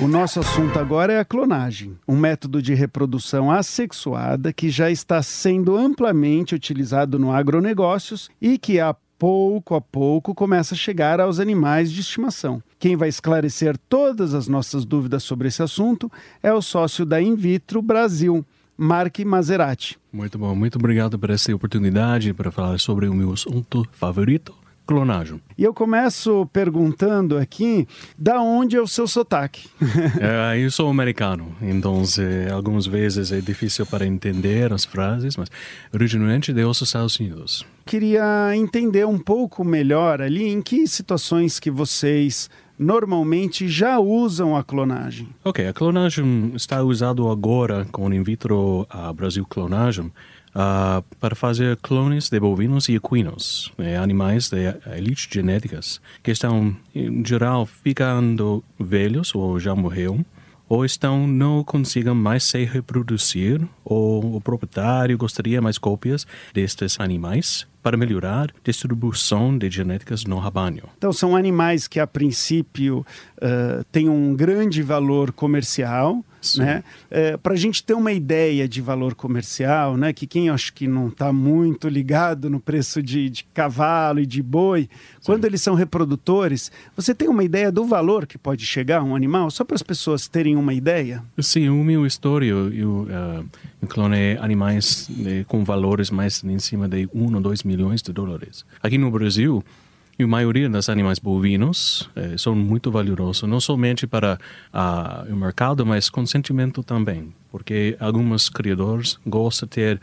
O 0.00 0.08
nosso 0.08 0.40
assunto 0.40 0.78
agora 0.78 1.12
é 1.12 1.20
a 1.20 1.24
clonagem, 1.24 1.98
um 2.08 2.16
método 2.16 2.62
de 2.62 2.72
reprodução 2.72 3.50
assexuada 3.50 4.54
que 4.54 4.70
já 4.70 4.90
está 4.90 5.22
sendo 5.22 5.76
amplamente 5.76 6.54
utilizado 6.54 7.18
no 7.18 7.30
agronegócios 7.30 8.30
e 8.40 8.56
que 8.56 8.80
a 8.80 8.96
pouco 9.18 9.74
a 9.74 9.80
pouco 9.80 10.34
começa 10.34 10.74
a 10.74 10.78
chegar 10.78 11.20
aos 11.20 11.38
animais 11.38 11.92
de 11.92 12.00
estimação. 12.00 12.62
Quem 12.78 12.96
vai 12.96 13.10
esclarecer 13.10 13.76
todas 13.86 14.32
as 14.32 14.48
nossas 14.48 14.86
dúvidas 14.86 15.22
sobre 15.22 15.48
esse 15.48 15.62
assunto 15.62 16.10
é 16.42 16.54
o 16.54 16.62
sócio 16.62 17.04
da 17.04 17.20
In 17.20 17.34
Vitro 17.34 17.82
Brasil, 17.82 18.44
Mark 18.76 19.18
Maserati. 19.20 19.98
Muito 20.12 20.38
bom, 20.38 20.54
muito 20.54 20.76
obrigado 20.76 21.18
por 21.18 21.30
essa 21.30 21.54
oportunidade 21.54 22.32
para 22.34 22.50
falar 22.50 22.78
sobre 22.78 23.08
o 23.08 23.14
meu 23.14 23.32
assunto 23.32 23.86
favorito, 23.92 24.54
clonagem. 24.86 25.40
E 25.56 25.64
eu 25.64 25.74
começo 25.74 26.46
perguntando 26.52 27.36
aqui, 27.38 27.88
da 28.16 28.40
onde 28.40 28.76
é 28.76 28.80
o 28.80 28.86
seu 28.86 29.06
sotaque? 29.06 29.68
é, 30.20 30.58
eu 30.58 30.70
sou 30.70 30.88
americano, 30.88 31.54
então 31.60 32.02
é, 32.18 32.50
algumas 32.52 32.86
vezes 32.86 33.32
é 33.32 33.40
difícil 33.40 33.86
para 33.86 34.06
entender 34.06 34.72
as 34.72 34.84
frases, 34.84 35.36
mas 35.36 35.50
originalmente 35.92 36.52
de 36.52 36.64
os 36.64 36.80
Estados 36.80 37.18
Unidos. 37.18 37.66
Queria 37.84 38.54
entender 38.54 39.06
um 39.06 39.18
pouco 39.18 39.64
melhor 39.64 40.20
ali 40.20 40.48
em 40.48 40.60
que 40.60 40.86
situações 40.86 41.58
que 41.58 41.70
vocês 41.70 42.50
normalmente 42.78 43.68
já 43.68 43.98
usam 43.98 44.56
a 44.56 44.62
clonagem. 44.62 45.28
Ok, 45.44 45.66
a 45.66 45.72
clonagem 45.72 46.52
está 46.54 46.82
usado 46.82 47.28
agora 47.28 47.86
com 47.90 48.12
in 48.12 48.22
vitro 48.22 48.86
a 48.90 49.12
Brasil 49.12 49.44
clonagem 49.46 50.06
uh, 50.06 51.02
para 51.20 51.34
fazer 51.34 51.76
clones 51.76 52.28
de 52.28 52.40
bovinos 52.40 52.88
e 52.88 52.94
equinos, 52.94 53.72
né, 53.76 53.96
animais 53.96 54.48
de 54.48 54.74
elite 54.96 55.28
genéticas, 55.30 56.00
que 56.22 56.30
estão, 56.30 56.74
em 56.94 57.24
geral, 57.24 57.66
ficando 57.66 58.64
velhos 58.78 59.34
ou 59.34 59.58
já 59.60 59.74
morreram, 59.74 60.24
ou 60.68 60.84
estão 60.84 61.26
não 61.26 61.62
consigam 61.62 62.14
mais 62.14 62.44
se 62.44 62.64
reproduzir, 62.64 63.60
ou 63.84 64.36
o 64.36 64.40
proprietário 64.40 65.16
gostaria 65.16 65.60
mais 65.60 65.78
cópias 65.78 66.26
destes 66.52 66.98
animais 66.98 67.66
para 67.82 67.96
melhorar 67.96 68.50
a 68.50 68.60
distribuição 68.64 69.56
de 69.56 69.70
genéticas 69.70 70.24
no 70.24 70.40
rebanho. 70.40 70.82
Então, 70.98 71.12
são 71.12 71.36
animais 71.36 71.86
que, 71.86 72.00
a 72.00 72.06
princípio, 72.06 73.06
uh, 73.36 73.84
têm 73.92 74.08
um 74.08 74.34
grande 74.34 74.82
valor 74.82 75.30
comercial, 75.30 76.24
né? 76.54 76.84
É, 77.10 77.36
Para 77.36 77.54
a 77.54 77.56
gente 77.56 77.82
ter 77.82 77.94
uma 77.94 78.12
ideia 78.12 78.68
de 78.68 78.80
valor 78.80 79.14
comercial, 79.14 79.96
né? 79.96 80.12
que 80.12 80.26
quem 80.26 80.48
acho 80.48 80.72
que 80.72 80.86
não 80.86 81.08
está 81.08 81.32
muito 81.32 81.88
ligado 81.88 82.48
no 82.48 82.60
preço 82.60 83.02
de, 83.02 83.28
de 83.28 83.44
cavalo 83.54 84.20
e 84.20 84.26
de 84.26 84.42
boi, 84.42 84.82
Sim. 84.82 84.88
quando 85.24 85.44
eles 85.44 85.62
são 85.62 85.74
reprodutores, 85.74 86.70
você 86.94 87.14
tem 87.14 87.28
uma 87.28 87.44
ideia 87.44 87.70
do 87.72 87.84
valor 87.84 88.26
que 88.26 88.38
pode 88.38 88.64
chegar 88.64 89.02
um 89.02 89.14
animal? 89.14 89.50
Só 89.50 89.64
para 89.64 89.74
as 89.74 89.82
pessoas 89.82 90.28
terem 90.28 90.56
uma 90.56 90.74
ideia? 90.74 91.22
Sim, 91.38 91.68
o 91.68 91.82
meu 91.82 92.06
história, 92.06 92.46
eu, 92.46 93.02
uh, 93.02 93.46
eu 93.82 93.88
clonei 93.88 94.36
animais 94.38 95.08
né, 95.10 95.44
com 95.48 95.64
valores 95.64 96.10
mais 96.10 96.42
em 96.44 96.58
cima 96.58 96.88
de 96.88 97.08
1 97.14 97.34
ou 97.34 97.40
2 97.40 97.62
milhões 97.62 98.02
de 98.02 98.12
dólares. 98.12 98.64
Aqui 98.82 98.98
no 98.98 99.10
Brasil, 99.10 99.62
e 100.18 100.24
a 100.24 100.26
maioria 100.26 100.68
dos 100.68 100.88
animais 100.88 101.18
bovinos 101.18 102.08
eh, 102.16 102.36
são 102.38 102.54
muito 102.54 102.90
valiosos, 102.90 103.48
não 103.48 103.60
somente 103.60 104.06
para 104.06 104.38
uh, 104.72 105.32
o 105.32 105.36
mercado, 105.36 105.84
mas 105.84 106.08
consentimento 106.08 106.82
também, 106.82 107.34
porque 107.50 107.96
alguns 108.00 108.48
criadores 108.48 109.18
gostam 109.26 109.66
de 109.66 109.74
ter 109.74 110.00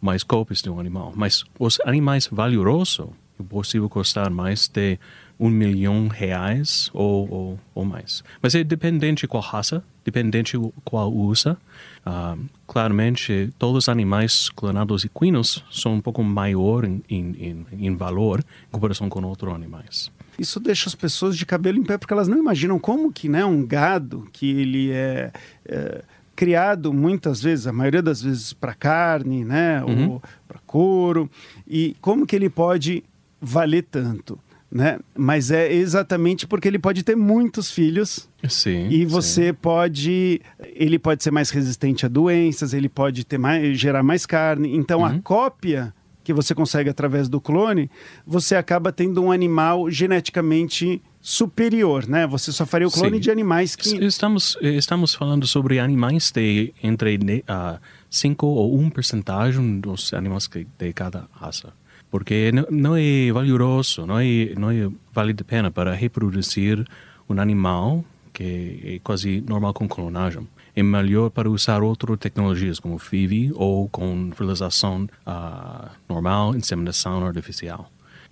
mais 0.00 0.24
cópias 0.24 0.60
de 0.60 0.68
um 0.68 0.80
animal. 0.80 1.12
Mas 1.14 1.44
os 1.58 1.78
animais 1.86 2.28
valiosos 2.30 3.06
é 3.38 3.42
possível 3.44 3.88
custar 3.88 4.30
mais 4.30 4.66
de 4.68 4.98
um 5.38 5.48
milhão 5.48 6.08
reais 6.08 6.90
ou, 6.92 7.30
ou, 7.30 7.60
ou 7.74 7.84
mais. 7.84 8.22
Mas 8.40 8.54
é 8.54 8.62
dependente 8.62 9.26
qual 9.26 9.42
raça, 9.42 9.82
dependente 10.04 10.56
qual 10.84 11.12
usa. 11.12 11.56
Uh, 12.06 12.38
claramente, 12.66 13.50
todos 13.58 13.84
os 13.84 13.88
animais 13.88 14.48
clonados 14.50 15.04
equinos 15.04 15.64
são 15.70 15.94
um 15.94 16.00
pouco 16.00 16.22
maior 16.22 16.84
em, 16.84 17.02
em, 17.08 17.66
em 17.72 17.96
valor 17.96 18.40
em 18.40 18.70
comparação 18.70 19.08
com 19.08 19.22
outros 19.24 19.54
animais. 19.54 20.10
Isso 20.38 20.58
deixa 20.58 20.88
as 20.88 20.94
pessoas 20.94 21.36
de 21.36 21.44
cabelo 21.44 21.78
em 21.78 21.84
pé 21.84 21.98
porque 21.98 22.12
elas 22.12 22.28
não 22.28 22.38
imaginam 22.38 22.78
como 22.78 23.12
que 23.12 23.28
né, 23.28 23.44
um 23.44 23.64
gado 23.66 24.26
que 24.32 24.50
ele 24.50 24.90
é, 24.90 25.32
é 25.66 26.02
criado 26.34 26.92
muitas 26.92 27.42
vezes, 27.42 27.66
a 27.66 27.72
maioria 27.72 28.02
das 28.02 28.22
vezes 28.22 28.52
para 28.52 28.74
carne, 28.74 29.44
né, 29.44 29.82
uhum. 29.84 30.10
ou 30.12 30.22
para 30.48 30.58
couro, 30.66 31.30
e 31.68 31.94
como 32.00 32.26
que 32.26 32.34
ele 32.34 32.48
pode 32.48 33.04
valer 33.40 33.82
tanto 33.90 34.38
né? 34.72 34.98
Mas 35.14 35.50
é 35.50 35.70
exatamente 35.70 36.46
porque 36.46 36.66
ele 36.66 36.78
pode 36.78 37.02
ter 37.02 37.14
muitos 37.14 37.70
filhos. 37.70 38.26
Sim. 38.48 38.88
E 38.88 39.04
você 39.04 39.48
sim. 39.48 39.54
pode, 39.54 40.40
ele 40.74 40.98
pode 40.98 41.22
ser 41.22 41.30
mais 41.30 41.50
resistente 41.50 42.06
a 42.06 42.08
doenças, 42.08 42.72
ele 42.72 42.88
pode 42.88 43.22
ter 43.24 43.38
mais, 43.38 43.78
gerar 43.78 44.02
mais 44.02 44.24
carne. 44.24 44.74
Então 44.74 45.00
uhum. 45.00 45.04
a 45.04 45.18
cópia 45.20 45.94
que 46.24 46.32
você 46.32 46.54
consegue 46.54 46.88
através 46.88 47.28
do 47.28 47.40
clone, 47.40 47.90
você 48.26 48.54
acaba 48.54 48.92
tendo 48.92 49.22
um 49.22 49.30
animal 49.30 49.90
geneticamente 49.90 51.02
superior, 51.20 52.08
né? 52.08 52.26
Você 52.28 52.50
só 52.52 52.64
faria 52.64 52.86
o 52.86 52.90
clone 52.90 53.16
Sim. 53.16 53.20
de 53.20 53.30
animais 53.30 53.76
que 53.76 54.04
estamos 54.04 54.56
estamos 54.62 55.14
falando 55.14 55.46
sobre 55.46 55.78
animais 55.80 56.30
de 56.30 56.72
entre 56.82 57.18
5 58.08 58.46
uh, 58.46 58.48
ou 58.48 58.78
1 58.78 58.90
porcentagem 58.90 59.80
dos 59.80 60.14
animais 60.14 60.48
de 60.78 60.92
cada 60.92 61.28
raça 61.32 61.72
porque 62.10 62.50
não 62.70 62.96
é 62.96 63.32
valioso, 63.32 64.06
não 64.06 64.18
é, 64.18 64.54
não 64.56 64.70
é 64.70 64.90
vale 65.12 65.34
a 65.38 65.44
pena 65.44 65.70
para 65.70 65.94
reproduzir 65.94 66.84
um 67.28 67.40
animal 67.40 68.04
que 68.32 68.80
é 68.84 68.98
quase 69.02 69.42
normal 69.46 69.74
com 69.74 69.88
clonagem. 69.88 70.48
É 70.74 70.82
melhor 70.82 71.30
para 71.30 71.50
usar 71.50 71.82
outras 71.82 72.18
tecnologias 72.18 72.80
como 72.80 72.98
FIV 72.98 73.52
ou 73.54 73.88
com 73.88 74.30
fertilização 74.30 75.06
uh, 75.26 75.90
normal, 76.08 76.56
inseminação 76.56 77.24
artificial. 77.26 77.90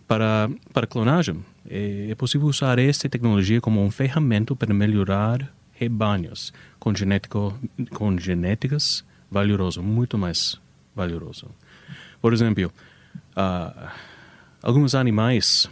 Para, 0.08 0.50
para 0.72 0.86
clonagem, 0.86 1.44
é, 1.68 2.08
é 2.10 2.14
possível 2.14 2.48
usar 2.48 2.78
esta 2.78 3.08
tecnologia 3.08 3.60
como 3.60 3.84
um 3.84 3.90
ferramenta 3.90 4.56
para 4.56 4.72
melhorar 4.72 5.52
rebanhos 5.74 6.52
com, 6.78 6.94
genético, 6.94 7.56
com 7.92 8.18
genéticas 8.18 9.04
valioso, 9.30 9.82
muito 9.82 10.18
mais 10.18 10.60
valioso. 10.96 11.46
Por 12.20 12.32
exemplo, 12.32 12.72
Uh, 13.40 13.88
alguns 14.62 14.94
animais 14.94 15.70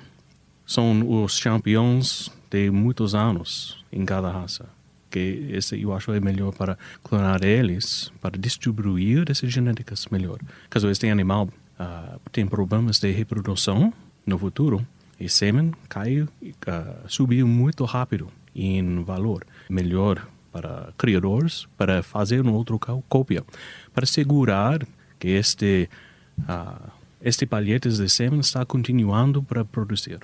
são 0.64 1.22
os 1.22 1.38
campeões 1.38 2.30
de 2.50 2.70
muitos 2.70 3.14
anos 3.14 3.84
em 3.92 4.04
cada 4.06 4.30
raça. 4.30 4.66
Que 5.10 5.48
esse 5.50 5.80
eu 5.80 5.92
acho 5.92 6.12
é 6.12 6.20
melhor 6.20 6.52
para 6.52 6.78
clonar 7.02 7.42
eles, 7.42 8.12
para 8.20 8.38
distribuir 8.38 9.24
essas 9.30 9.52
genéticas 9.52 10.06
melhor. 10.10 10.38
Caso 10.68 10.88
este 10.90 11.08
animal 11.08 11.48
uh, 11.78 12.20
tem 12.32 12.46
problemas 12.46 12.98
de 12.98 13.10
reprodução 13.10 13.92
no 14.26 14.38
futuro, 14.38 14.86
e 15.18 15.28
sêmen 15.28 15.72
cai, 15.88 16.20
uh, 16.20 16.28
subiu 17.06 17.46
muito 17.46 17.84
rápido 17.84 18.30
em 18.54 19.02
valor. 19.02 19.46
Melhor 19.68 20.26
para 20.52 20.92
criadores, 20.96 21.66
para 21.76 22.02
fazer 22.02 22.40
uma 22.40 22.52
outra 22.52 22.76
cópia, 23.08 23.44
para 23.94 24.06
segurar 24.06 24.86
que 25.18 25.28
este 25.28 25.88
uh, 26.40 26.97
este 27.22 27.46
palhetes 27.46 27.98
de 27.98 28.08
sêmen 28.08 28.40
está 28.40 28.64
continuando 28.64 29.42
para 29.42 29.64
produzir. 29.64 30.20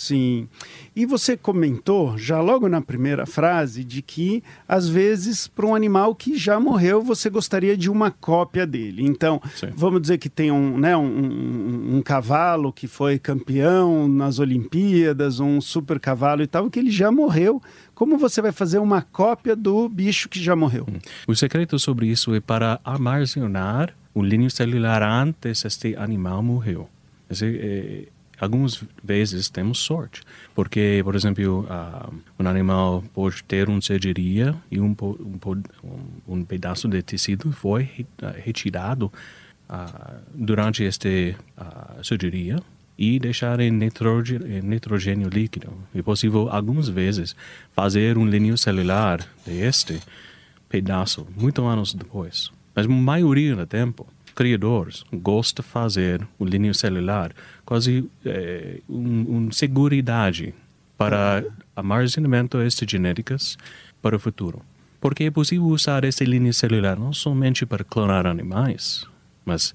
Sim. 0.00 0.48
E 0.96 1.04
você 1.04 1.36
comentou, 1.36 2.16
já 2.16 2.40
logo 2.40 2.68
na 2.68 2.80
primeira 2.80 3.26
frase, 3.26 3.84
de 3.84 4.00
que, 4.00 4.42
às 4.66 4.88
vezes, 4.88 5.46
para 5.46 5.66
um 5.66 5.74
animal 5.74 6.14
que 6.14 6.38
já 6.38 6.58
morreu, 6.58 7.02
você 7.02 7.28
gostaria 7.28 7.76
de 7.76 7.90
uma 7.90 8.10
cópia 8.10 8.66
dele. 8.66 9.04
Então, 9.04 9.42
Sim. 9.54 9.68
vamos 9.74 10.00
dizer 10.00 10.16
que 10.16 10.30
tem 10.30 10.50
um, 10.50 10.78
né, 10.78 10.96
um, 10.96 11.04
um, 11.04 11.96
um, 11.96 12.02
cavalo 12.02 12.72
que 12.72 12.86
foi 12.86 13.18
campeão 13.18 14.08
nas 14.08 14.38
Olimpíadas, 14.38 15.38
um 15.38 15.60
super 15.60 16.00
cavalo 16.00 16.42
e 16.42 16.46
tal, 16.46 16.70
que 16.70 16.78
ele 16.78 16.90
já 16.90 17.10
morreu. 17.10 17.60
Como 17.94 18.16
você 18.16 18.40
vai 18.40 18.52
fazer 18.52 18.78
uma 18.78 19.02
cópia 19.02 19.54
do 19.54 19.86
bicho 19.86 20.30
que 20.30 20.42
já 20.42 20.56
morreu? 20.56 20.86
Hum. 20.88 20.98
O 21.28 21.36
secreto 21.36 21.78
sobre 21.78 22.06
isso 22.06 22.34
é 22.34 22.40
para 22.40 22.80
armazenar 22.82 23.94
o 24.14 24.22
linho 24.22 24.50
celular 24.50 25.02
antes 25.02 25.64
este 25.64 25.96
animal 25.96 26.42
morreu. 26.42 26.88
é, 27.42 28.08
algumas 28.40 28.82
vezes 29.04 29.48
temos 29.48 29.78
sorte, 29.78 30.22
porque, 30.54 31.00
por 31.04 31.14
exemplo, 31.14 31.60
uh, 31.60 32.14
um 32.38 32.48
animal 32.48 33.04
pode 33.12 33.44
ter 33.44 33.68
uma 33.68 33.80
cirurgia 33.82 34.54
e 34.70 34.80
um, 34.80 34.96
um, 35.00 35.60
um 36.26 36.44
pedaço 36.44 36.88
de 36.88 37.02
tecido 37.02 37.52
foi 37.52 37.88
retirado 38.44 39.12
uh, 39.68 40.20
durante 40.34 40.84
esta 40.84 41.08
uh, 41.08 42.02
cirurgia 42.02 42.56
e 42.98 43.18
deixar 43.18 43.60
em 43.60 43.70
nitrogênio 43.70 45.28
líquido. 45.28 45.72
É 45.94 46.02
possível, 46.02 46.50
algumas 46.50 46.88
vezes, 46.88 47.34
fazer 47.74 48.18
um 48.18 48.26
linho 48.26 48.58
celular 48.58 49.26
deste 49.46 50.00
pedaço, 50.68 51.26
muitos 51.34 51.64
anos 51.64 51.94
depois. 51.94 52.52
Mas 52.74 52.86
a 52.86 52.88
maioria 52.88 53.56
do 53.56 53.66
tempo, 53.66 54.06
criadores 54.34 55.04
gostam 55.12 55.62
de 55.62 55.68
fazer 55.68 56.26
o 56.38 56.44
linho 56.44 56.74
celular 56.74 57.32
quase 57.64 58.08
é, 58.24 58.80
um, 58.88 59.36
um 59.36 59.52
seguridade 59.52 60.54
para 60.96 61.44
armazenamento 61.74 62.58
destas 62.58 62.90
genéticas 62.90 63.56
para 64.02 64.16
o 64.16 64.18
futuro. 64.18 64.62
Porque 65.00 65.24
é 65.24 65.30
possível 65.30 65.66
usar 65.66 66.04
essa 66.04 66.24
linha 66.24 66.52
celular 66.52 66.98
não 66.98 67.12
somente 67.12 67.64
para 67.64 67.82
clonar 67.82 68.26
animais, 68.26 69.06
mas 69.44 69.72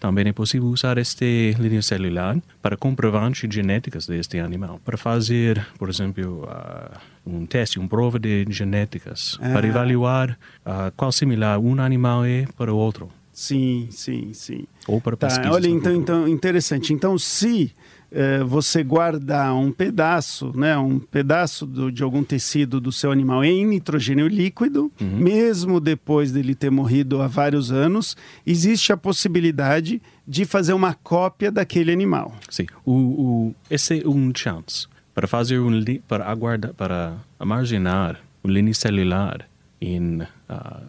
também 0.00 0.26
é 0.28 0.32
possível 0.32 0.68
usar 0.68 0.98
este 0.98 1.54
linha 1.58 1.82
celular 1.82 2.36
para 2.62 2.76
comprovantes 2.76 3.48
genéticas 3.52 4.06
deste 4.06 4.38
animal, 4.38 4.80
para 4.84 4.96
fazer, 4.96 5.66
por 5.78 5.88
exemplo, 5.88 6.44
uh, 6.44 6.98
um 7.26 7.44
teste, 7.46 7.78
uma 7.78 7.88
prova 7.88 8.18
de 8.18 8.46
genéticas, 8.48 9.38
Ah. 9.40 9.52
para 9.52 9.68
avaliar 9.68 10.30
uh, 10.64 10.92
qual 10.96 11.10
similar 11.12 11.58
um 11.58 11.80
animal 11.80 12.24
é 12.24 12.46
para 12.56 12.72
o 12.72 12.76
outro. 12.76 13.08
Sim, 13.32 13.86
sim, 13.90 14.32
sim. 14.32 14.66
Ou 14.86 15.00
para 15.00 15.16
Tá, 15.16 15.28
pesquisa. 15.28 15.52
olha, 15.52 15.68
então, 15.68 15.94
então, 15.94 16.26
interessante. 16.26 16.92
Então, 16.92 17.16
se 17.16 17.72
eh, 18.10 18.42
você 18.44 18.82
guardar 18.82 19.54
um 19.54 19.70
pedaço, 19.70 20.52
né, 20.56 20.76
um 20.78 20.98
pedaço 20.98 21.66
do- 21.66 21.92
de 21.92 22.02
algum 22.02 22.22
tecido 22.24 22.80
do 22.80 22.90
seu 22.90 23.12
animal 23.12 23.44
em 23.44 23.66
nitrogênio 23.66 24.26
líquido, 24.26 24.90
Uhum. 25.00 25.16
mesmo 25.18 25.78
depois 25.80 26.32
dele 26.32 26.54
ter 26.54 26.70
morrido 26.70 27.20
há 27.20 27.26
vários 27.26 27.70
anos, 27.70 28.16
existe 28.46 28.92
a 28.92 28.96
possibilidade 28.96 30.00
de 30.26 30.44
fazer 30.44 30.72
uma 30.72 30.94
cópia 30.94 31.50
daquele 31.52 31.92
animal. 31.92 32.34
Sim, 32.48 32.66
o, 32.84 32.92
o, 32.92 33.54
esse 33.70 34.02
é 34.02 34.08
um 34.08 34.32
chance 34.34 34.86
para 35.14 35.26
fazer 35.26 35.58
um 35.58 35.70
para 36.06 36.24
aguardar, 36.30 36.72
para 36.74 37.16
armazenar 37.38 38.20
o 38.42 38.48
linha 38.48 38.72
celular 38.72 39.46
em 39.80 40.22
ah, 40.48 40.80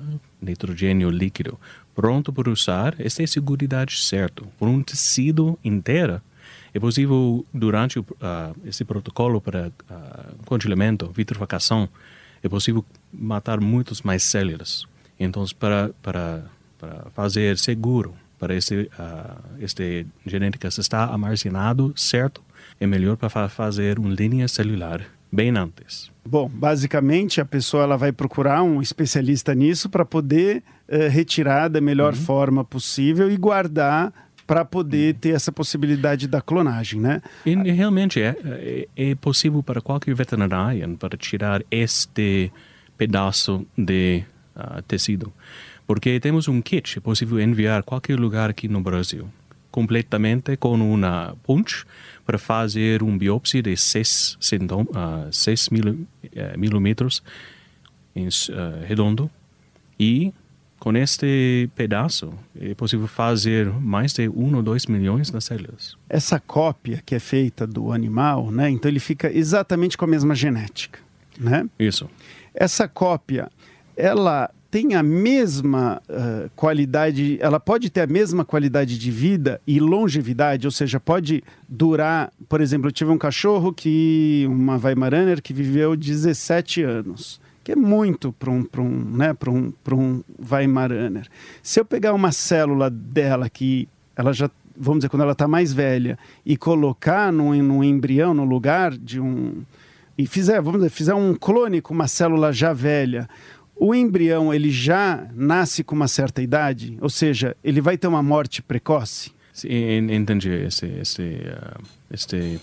nitrogênio 0.41 1.09
líquido 1.09 1.59
pronto 1.95 2.31
para 2.31 2.49
usar. 2.49 2.95
Esta 2.99 3.21
é 3.23 3.25
a 3.25 3.27
seguridade 3.27 3.97
certa. 3.99 4.43
Por 4.57 4.67
um 4.69 4.81
tecido 4.81 5.59
inteiro 5.63 6.21
é 6.73 6.79
possível 6.79 7.45
durante 7.53 8.03
ah, 8.21 8.51
esse 8.65 8.83
protocolo 8.85 9.41
para 9.41 9.71
ah, 9.89 10.29
congelamento, 10.45 11.11
vitrificação, 11.11 11.89
é 12.43 12.49
possível 12.49 12.85
matar 13.11 13.59
muitas 13.59 14.01
mais 14.01 14.23
células. 14.23 14.85
Então, 15.19 15.45
para 15.59 15.91
para 16.01 16.45
para 16.79 17.07
fazer 17.13 17.57
seguro 17.57 18.13
para 18.39 18.55
esse 18.55 18.89
ah, 18.97 19.35
este 19.59 20.05
genética 20.25 20.67
está 20.69 21.03
armazenado 21.05 21.93
certo, 21.95 22.41
é 22.79 22.87
melhor 22.87 23.17
para 23.17 23.29
fa- 23.29 23.49
fazer 23.49 23.99
uma 23.99 24.09
linha 24.09 24.47
celular 24.47 25.03
bem 25.31 25.49
antes. 25.55 26.09
Bom, 26.25 26.49
basicamente 26.49 27.41
a 27.41 27.45
pessoa 27.45 27.83
ela 27.83 27.97
vai 27.97 28.11
procurar 28.11 28.63
um 28.63 28.81
especialista 28.81 29.53
nisso 29.53 29.89
para 29.89 30.05
poder 30.05 30.63
eh, 30.87 31.07
retirar 31.07 31.67
da 31.69 31.81
melhor 31.81 32.15
forma 32.15 32.63
possível 32.63 33.29
e 33.31 33.37
guardar 33.37 34.13
para 34.49 34.65
poder 34.65 35.13
ter 35.13 35.35
essa 35.35 35.51
possibilidade 35.51 36.27
da 36.27 36.41
clonagem, 36.41 36.99
né? 36.99 37.21
E 37.45 37.53
realmente 37.69 38.19
é, 38.19 38.35
é, 38.43 38.87
é 39.11 39.13
possível 39.13 39.61
para 39.61 39.79
qualquer 39.79 40.15
veterinário 40.15 40.97
para 40.97 41.15
tirar 41.15 41.61
este 41.69 42.51
pedaço 42.97 43.63
de 43.77 44.23
ah, 44.55 44.81
tecido. 44.87 45.31
Porque 45.85 46.19
temos 46.19 46.47
um 46.47 46.63
kit, 46.63 46.97
é 46.97 46.99
possível 46.99 47.39
enviar 47.39 47.83
qualquer 47.83 48.19
lugar 48.19 48.49
aqui 48.49 48.67
no 48.67 48.81
Brasil, 48.81 49.29
completamente 49.69 50.57
com 50.57 50.73
uma 50.73 51.37
ponte 51.43 51.85
para 52.25 52.39
fazer 52.39 53.03
um 53.03 53.15
biópsia 53.15 53.61
de 53.61 53.77
6 53.77 54.39
mil, 55.69 56.07
eh, 56.35 56.57
milímetros 56.57 57.21
em, 58.15 58.27
ah, 58.27 58.83
redondo 58.87 59.29
e 59.99 60.33
com 60.79 60.95
este 60.95 61.69
pedaço 61.75 62.33
é 62.59 62.73
possível 62.73 63.07
fazer 63.07 63.67
mais 63.67 64.13
de 64.13 64.29
1 64.29 64.55
ou 64.55 64.63
2 64.63 64.85
milhões 64.85 65.29
de 65.29 65.41
células. 65.41 65.97
Essa 66.09 66.39
cópia 66.39 67.01
que 67.05 67.13
é 67.13 67.19
feita 67.19 67.67
do 67.67 67.91
animal, 67.91 68.49
né? 68.49 68.69
Então 68.69 68.89
ele 68.89 68.99
fica 68.99 69.31
exatamente 69.31 69.97
com 69.97 70.05
a 70.05 70.07
mesma 70.07 70.33
genética, 70.33 70.99
né? 71.37 71.67
Isso. 71.77 72.09
Essa 72.53 72.87
cópia, 72.87 73.49
ela 73.95 74.49
tem 74.71 74.93
a 74.93 75.01
mesma 75.01 76.01
uh, 76.07 76.49
qualidade, 76.55 77.39
ela 77.41 77.59
pode 77.59 77.89
ter 77.89 78.01
a 78.01 78.07
mesma 78.07 78.45
qualidade 78.45 78.99
de 78.99 79.11
vida 79.11 79.59
e 79.65 79.79
longevidade, 79.79 80.67
ou 80.67 80.71
seja, 80.71 80.99
pode 80.99 81.43
durar, 81.67 82.31
por 82.47 82.61
exemplo, 82.61 82.87
eu 82.87 82.91
tive 82.91 83.09
um 83.11 83.17
cachorro 83.17 83.73
que, 83.73 84.45
uma 84.47 84.77
Weimaraner, 84.77 85.41
que 85.41 85.53
viveu 85.53 85.95
17 85.95 86.83
anos, 86.83 87.41
que 87.69 87.73
é 87.73 87.75
muito 87.75 88.33
para 88.33 88.49
um, 88.49 88.65
um, 88.79 89.17
né, 89.17 89.35
um, 89.47 89.71
um 89.93 90.23
Weimaraner. 90.51 91.27
Se 91.61 91.79
eu 91.79 91.85
pegar 91.85 92.15
uma 92.15 92.31
célula 92.31 92.89
dela 92.89 93.47
que 93.47 93.87
ela 94.15 94.33
já, 94.33 94.49
vamos 94.75 94.99
dizer, 94.99 95.09
quando 95.09 95.21
ela 95.21 95.33
está 95.33 95.47
mais 95.47 95.71
velha, 95.71 96.17
e 96.43 96.57
colocar 96.57 97.31
num, 97.31 97.61
num 97.61 97.83
embrião, 97.83 98.33
no 98.33 98.43
lugar 98.43 98.97
de 98.97 99.19
um... 99.19 99.61
E 100.17 100.25
fizer, 100.25 100.59
vamos 100.61 100.79
dizer, 100.79 100.89
fizer 100.89 101.13
um 101.13 101.35
clone 101.35 101.79
com 101.79 101.93
uma 101.93 102.07
célula 102.07 102.51
já 102.51 102.73
velha, 102.73 103.29
o 103.75 103.93
embrião 103.93 104.51
ele 104.51 104.71
já 104.71 105.27
nasce 105.35 105.83
com 105.83 105.93
uma 105.93 106.07
certa 106.07 106.41
idade, 106.41 106.97
ou 106.99 107.09
seja, 107.09 107.55
ele 107.63 107.81
vai 107.81 107.99
ter 107.99 108.07
uma 108.07 108.23
morte 108.23 108.63
precoce. 108.63 109.31
Entendi 109.63 110.49
este 110.49 110.85
este 110.99 111.41
ah, 111.51 111.77
este 112.09 112.59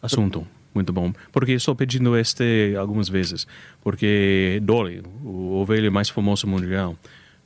assunto 0.00 0.46
muito 0.78 0.92
bom. 0.92 1.12
Porque 1.32 1.52
estou 1.52 1.74
pedindo 1.74 2.16
este 2.16 2.74
algumas 2.78 3.08
vezes. 3.08 3.46
Porque 3.82 4.60
Dolly 4.62 5.02
o 5.24 5.60
ovelha 5.60 5.90
mais 5.90 6.08
famoso 6.08 6.46
mundial 6.46 6.96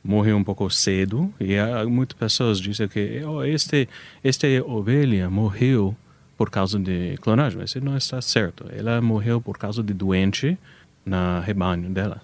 morreu 0.05 0.37
um 0.37 0.45
pouco 0.45 0.69
cedo 0.69 1.33
e 1.41 1.57
há 1.57 1.85
muitas 1.85 2.19
pessoas 2.19 2.61
dizem 2.61 2.89
que 2.89 3.23
oh, 3.25 3.43
este 3.45 3.89
este 4.23 4.61
ovelha 4.61 5.31
morreu 5.31 5.97
por 6.37 6.51
causa 6.51 6.79
de 6.79 7.17
clonagem. 7.23 7.59
Mas 7.59 7.71
isso 7.71 7.85
não 7.85 7.97
está 7.97 8.21
certo. 8.21 8.67
Ela 8.71 9.01
morreu 9.01 9.41
por 9.41 9.57
causa 9.57 9.83
de 9.83 9.95
doente 9.95 10.59
na 11.07 11.41
rebanho 11.41 11.89
dela. 11.89 12.21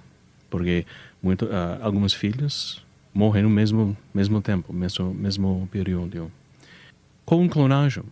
Porque 0.51 0.85
muito 1.23 1.49
ah, 1.51 1.79
alguns 1.81 2.15
morrem 3.15 3.43
no 3.43 3.51
mesmo 3.51 3.97
mesmo 4.13 4.43
tempo 4.43 4.73
mesmo 4.73 5.15
mesmo 5.15 5.69
período. 5.73 6.31
Com 7.25 7.49
clonagem, 7.49 8.05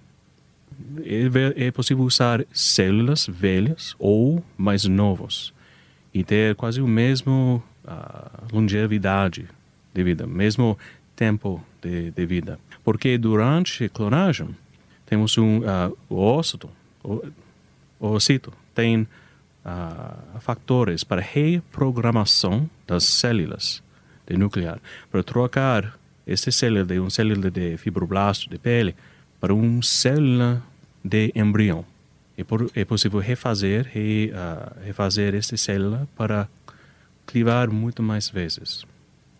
é 1.05 1.29
ve- 1.29 1.73
possível 1.73 2.05
usar 2.05 2.45
células 2.53 3.27
velhas 3.27 3.95
ou 3.99 4.43
mais 4.57 4.85
novas 4.85 5.53
e 6.13 6.25
ter 6.25 6.55
quase 6.55 6.81
o 6.81 6.87
mesmo 6.87 7.63
ah, 7.87 8.31
longevidade 8.53 9.47
de 9.95 10.03
vida, 10.03 10.27
mesmo 10.27 10.79
tempo 11.15 11.63
de, 11.83 12.11
de 12.11 12.27
vida. 12.27 12.59
Porque 12.85 13.19
durante 13.19 13.85
a 13.85 13.89
clonagem 13.89 14.57
temos 15.05 15.37
um 15.39 15.63
ah, 15.67 15.91
o 16.09 16.17
ócito, 16.17 16.71
o, 17.03 17.23
o 17.99 18.09
ocito 18.09 18.53
tem 18.75 19.07
ah, 19.65 20.17
fatores 20.41 21.05
para 21.05 21.21
reprogramação 21.21 22.69
das 22.87 23.05
células 23.05 23.83
de 24.27 24.37
nuclear, 24.37 24.81
para 25.11 25.23
trocar 25.23 25.99
essa 26.27 26.51
célula 26.51 26.85
de 26.85 26.99
uma 26.99 27.11
célula 27.11 27.51
de 27.51 27.77
fibroblasto 27.77 28.51
de 28.51 28.59
pele 28.59 28.95
para 29.41 29.55
uma 29.55 29.83
célula 29.83 30.63
de 31.05 31.33
embrião. 31.35 31.85
É, 32.39 32.45
por, 32.45 32.71
é 32.75 32.85
possível 32.85 33.19
refazer, 33.21 33.89
re, 33.93 34.31
ah, 34.35 34.73
refazer 34.85 35.35
esta 35.35 35.57
célula 35.57 36.07
para 36.17 36.49
clivar 37.27 37.71
muito 37.71 38.03
mais 38.03 38.29
vezes. 38.29 38.85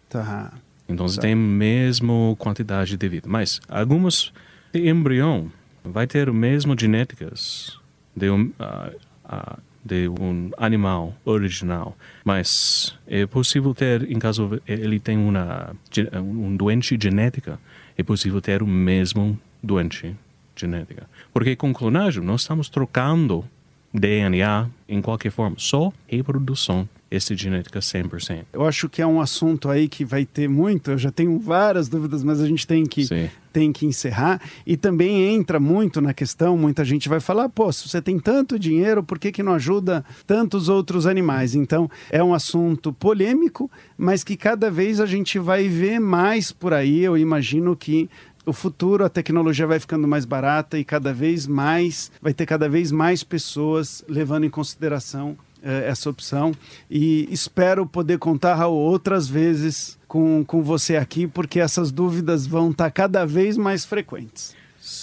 Tá. 0.09 0.53
Então 0.89 1.07
Tá. 1.07 1.21
tem 1.21 1.33
a 1.33 1.37
mesma 1.37 2.35
quantidade 2.39 2.97
de 2.97 3.09
vida. 3.09 3.29
Mas 3.29 3.61
alguns 3.69 4.33
de 4.73 4.89
embrião 4.89 5.51
vai 5.85 6.07
ter 6.07 6.29
a 6.29 6.33
mesma 6.33 6.75
genéticas 6.79 7.79
de 8.15 8.31
um, 8.31 8.51
ah, 8.59 8.91
ah, 9.25 9.59
de 9.85 10.09
um 10.09 10.51
animal 10.57 11.15
original. 11.25 11.97
Mas 12.25 12.97
é 13.07 13.27
possível 13.27 13.75
ter, 13.75 14.11
em 14.11 14.19
caso 14.19 14.61
ele 14.67 14.99
tem 14.99 15.19
uma 15.19 15.77
um 16.15 16.57
doente 16.57 16.97
genética, 17.01 17.59
é 17.97 18.03
possível 18.03 18.41
ter 18.41 18.63
o 18.63 18.67
mesmo 18.67 19.39
doente 19.63 20.15
genética. 20.55 21.09
Porque 21.33 21.55
com 21.55 21.73
clonagem 21.73 22.23
nós 22.23 22.43
estamos 22.43 22.69
trocando 22.69 23.45
DNA 23.93 24.69
em 24.89 25.01
qualquer 25.01 25.31
forma, 25.31 25.57
só 25.59 25.93
reprodução, 26.07 26.89
essa 27.11 27.37
genética 27.37 27.79
100%. 27.79 28.45
Eu 28.53 28.67
acho 28.67 28.89
que 28.89 29.01
é 29.01 29.07
um 29.07 29.21
assunto 29.21 29.69
aí 29.69 29.89
que 29.89 30.05
vai 30.05 30.25
ter 30.25 30.49
muito. 30.49 30.91
Eu 30.91 30.99
já 30.99 31.11
tenho 31.11 31.39
várias 31.39 31.89
dúvidas, 31.89 32.23
mas 32.25 32.41
a 32.41 32.47
gente 32.47 32.67
tem 32.67 32.85
que, 32.85 33.07
Sim. 33.07 33.31
tem 33.53 33.73
que 33.73 33.87
encerrar. 33.87 34.41
E 34.67 34.77
também 34.77 35.23
entra 35.35 35.61
muito 35.61 36.01
na 36.01 36.13
questão: 36.13 36.59
muita 36.59 36.85
gente 36.85 37.09
vai 37.09 37.21
falar, 37.21 37.49
pô, 37.49 37.73
se 37.73 37.89
você 37.89 38.03
tem 38.03 38.19
tanto 38.19 38.59
dinheiro, 38.59 39.03
por 39.03 39.19
que, 39.19 39.31
que 39.31 39.43
não 39.43 39.55
ajuda 39.55 40.05
tantos 40.27 40.69
outros 40.69 41.07
animais? 41.07 41.55
Então, 41.55 41.89
é 42.11 42.23
um 42.23 42.35
assunto 42.35 42.93
polêmico, 42.93 43.71
mas 43.97 44.25
que 44.25 44.37
cada 44.37 44.71
vez 44.71 45.01
a 45.01 45.07
gente 45.07 45.39
vai 45.39 45.69
ver 45.69 46.01
mais 46.01 46.51
por 46.51 46.75
aí. 46.75 47.05
Eu 47.05 47.17
imagino 47.17 47.77
que 47.77 48.11
o 48.47 48.53
futuro, 48.53 49.05
a 49.05 49.09
tecnologia 49.09 49.67
vai 49.67 49.81
ficando 49.81 50.07
mais 50.07 50.25
barata 50.25 50.79
e 50.79 50.85
cada 50.85 51.13
vez 51.13 51.47
mais, 51.47 52.13
vai 52.23 52.33
ter 52.33 52.47
cada 52.47 52.69
vez 52.69 52.93
mais 52.93 53.25
pessoas 53.25 54.05
levando 54.09 54.45
em 54.45 54.51
consideração 54.51 55.37
eh, 55.63 55.89
essa 55.89 56.09
opção. 56.09 56.53
E 56.89 57.29
espero 57.31 57.85
poder 57.85 58.19
contar, 58.19 58.55
Raul, 58.55 58.79
outras 58.79 59.29
vezes 59.29 59.99
com, 60.07 60.45
com 60.45 60.63
você 60.63 60.97
aqui, 60.97 61.27
porque 61.27 61.59
essas 61.59 61.91
dúvidas 61.91 62.47
vão 62.47 62.71
estar 62.71 62.91
cada 62.91 63.27
vez 63.27 63.57
mais 63.57 63.85
frequentes. 63.85 64.55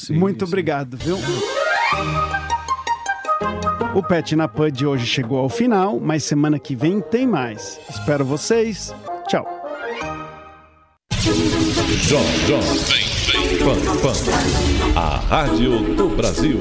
Muito 0.09 0.45
obrigado, 0.45 0.95
viu? 0.95 1.17
O 3.93 4.01
Pet 4.01 4.35
na 4.35 4.47
Pan 4.47 4.71
de 4.71 4.85
hoje 4.85 5.05
chegou 5.05 5.37
ao 5.37 5.49
final, 5.49 5.99
mas 5.99 6.23
semana 6.23 6.57
que 6.57 6.75
vem 6.75 7.01
tem 7.01 7.27
mais. 7.27 7.79
Espero 7.89 8.23
vocês. 8.23 8.95
Tchau. 9.27 9.45
Pan, 13.59 13.79
Pan, 14.01 14.15
a 14.95 15.23
rádio 15.29 15.95
do 15.95 16.07
Brasil. 16.09 16.59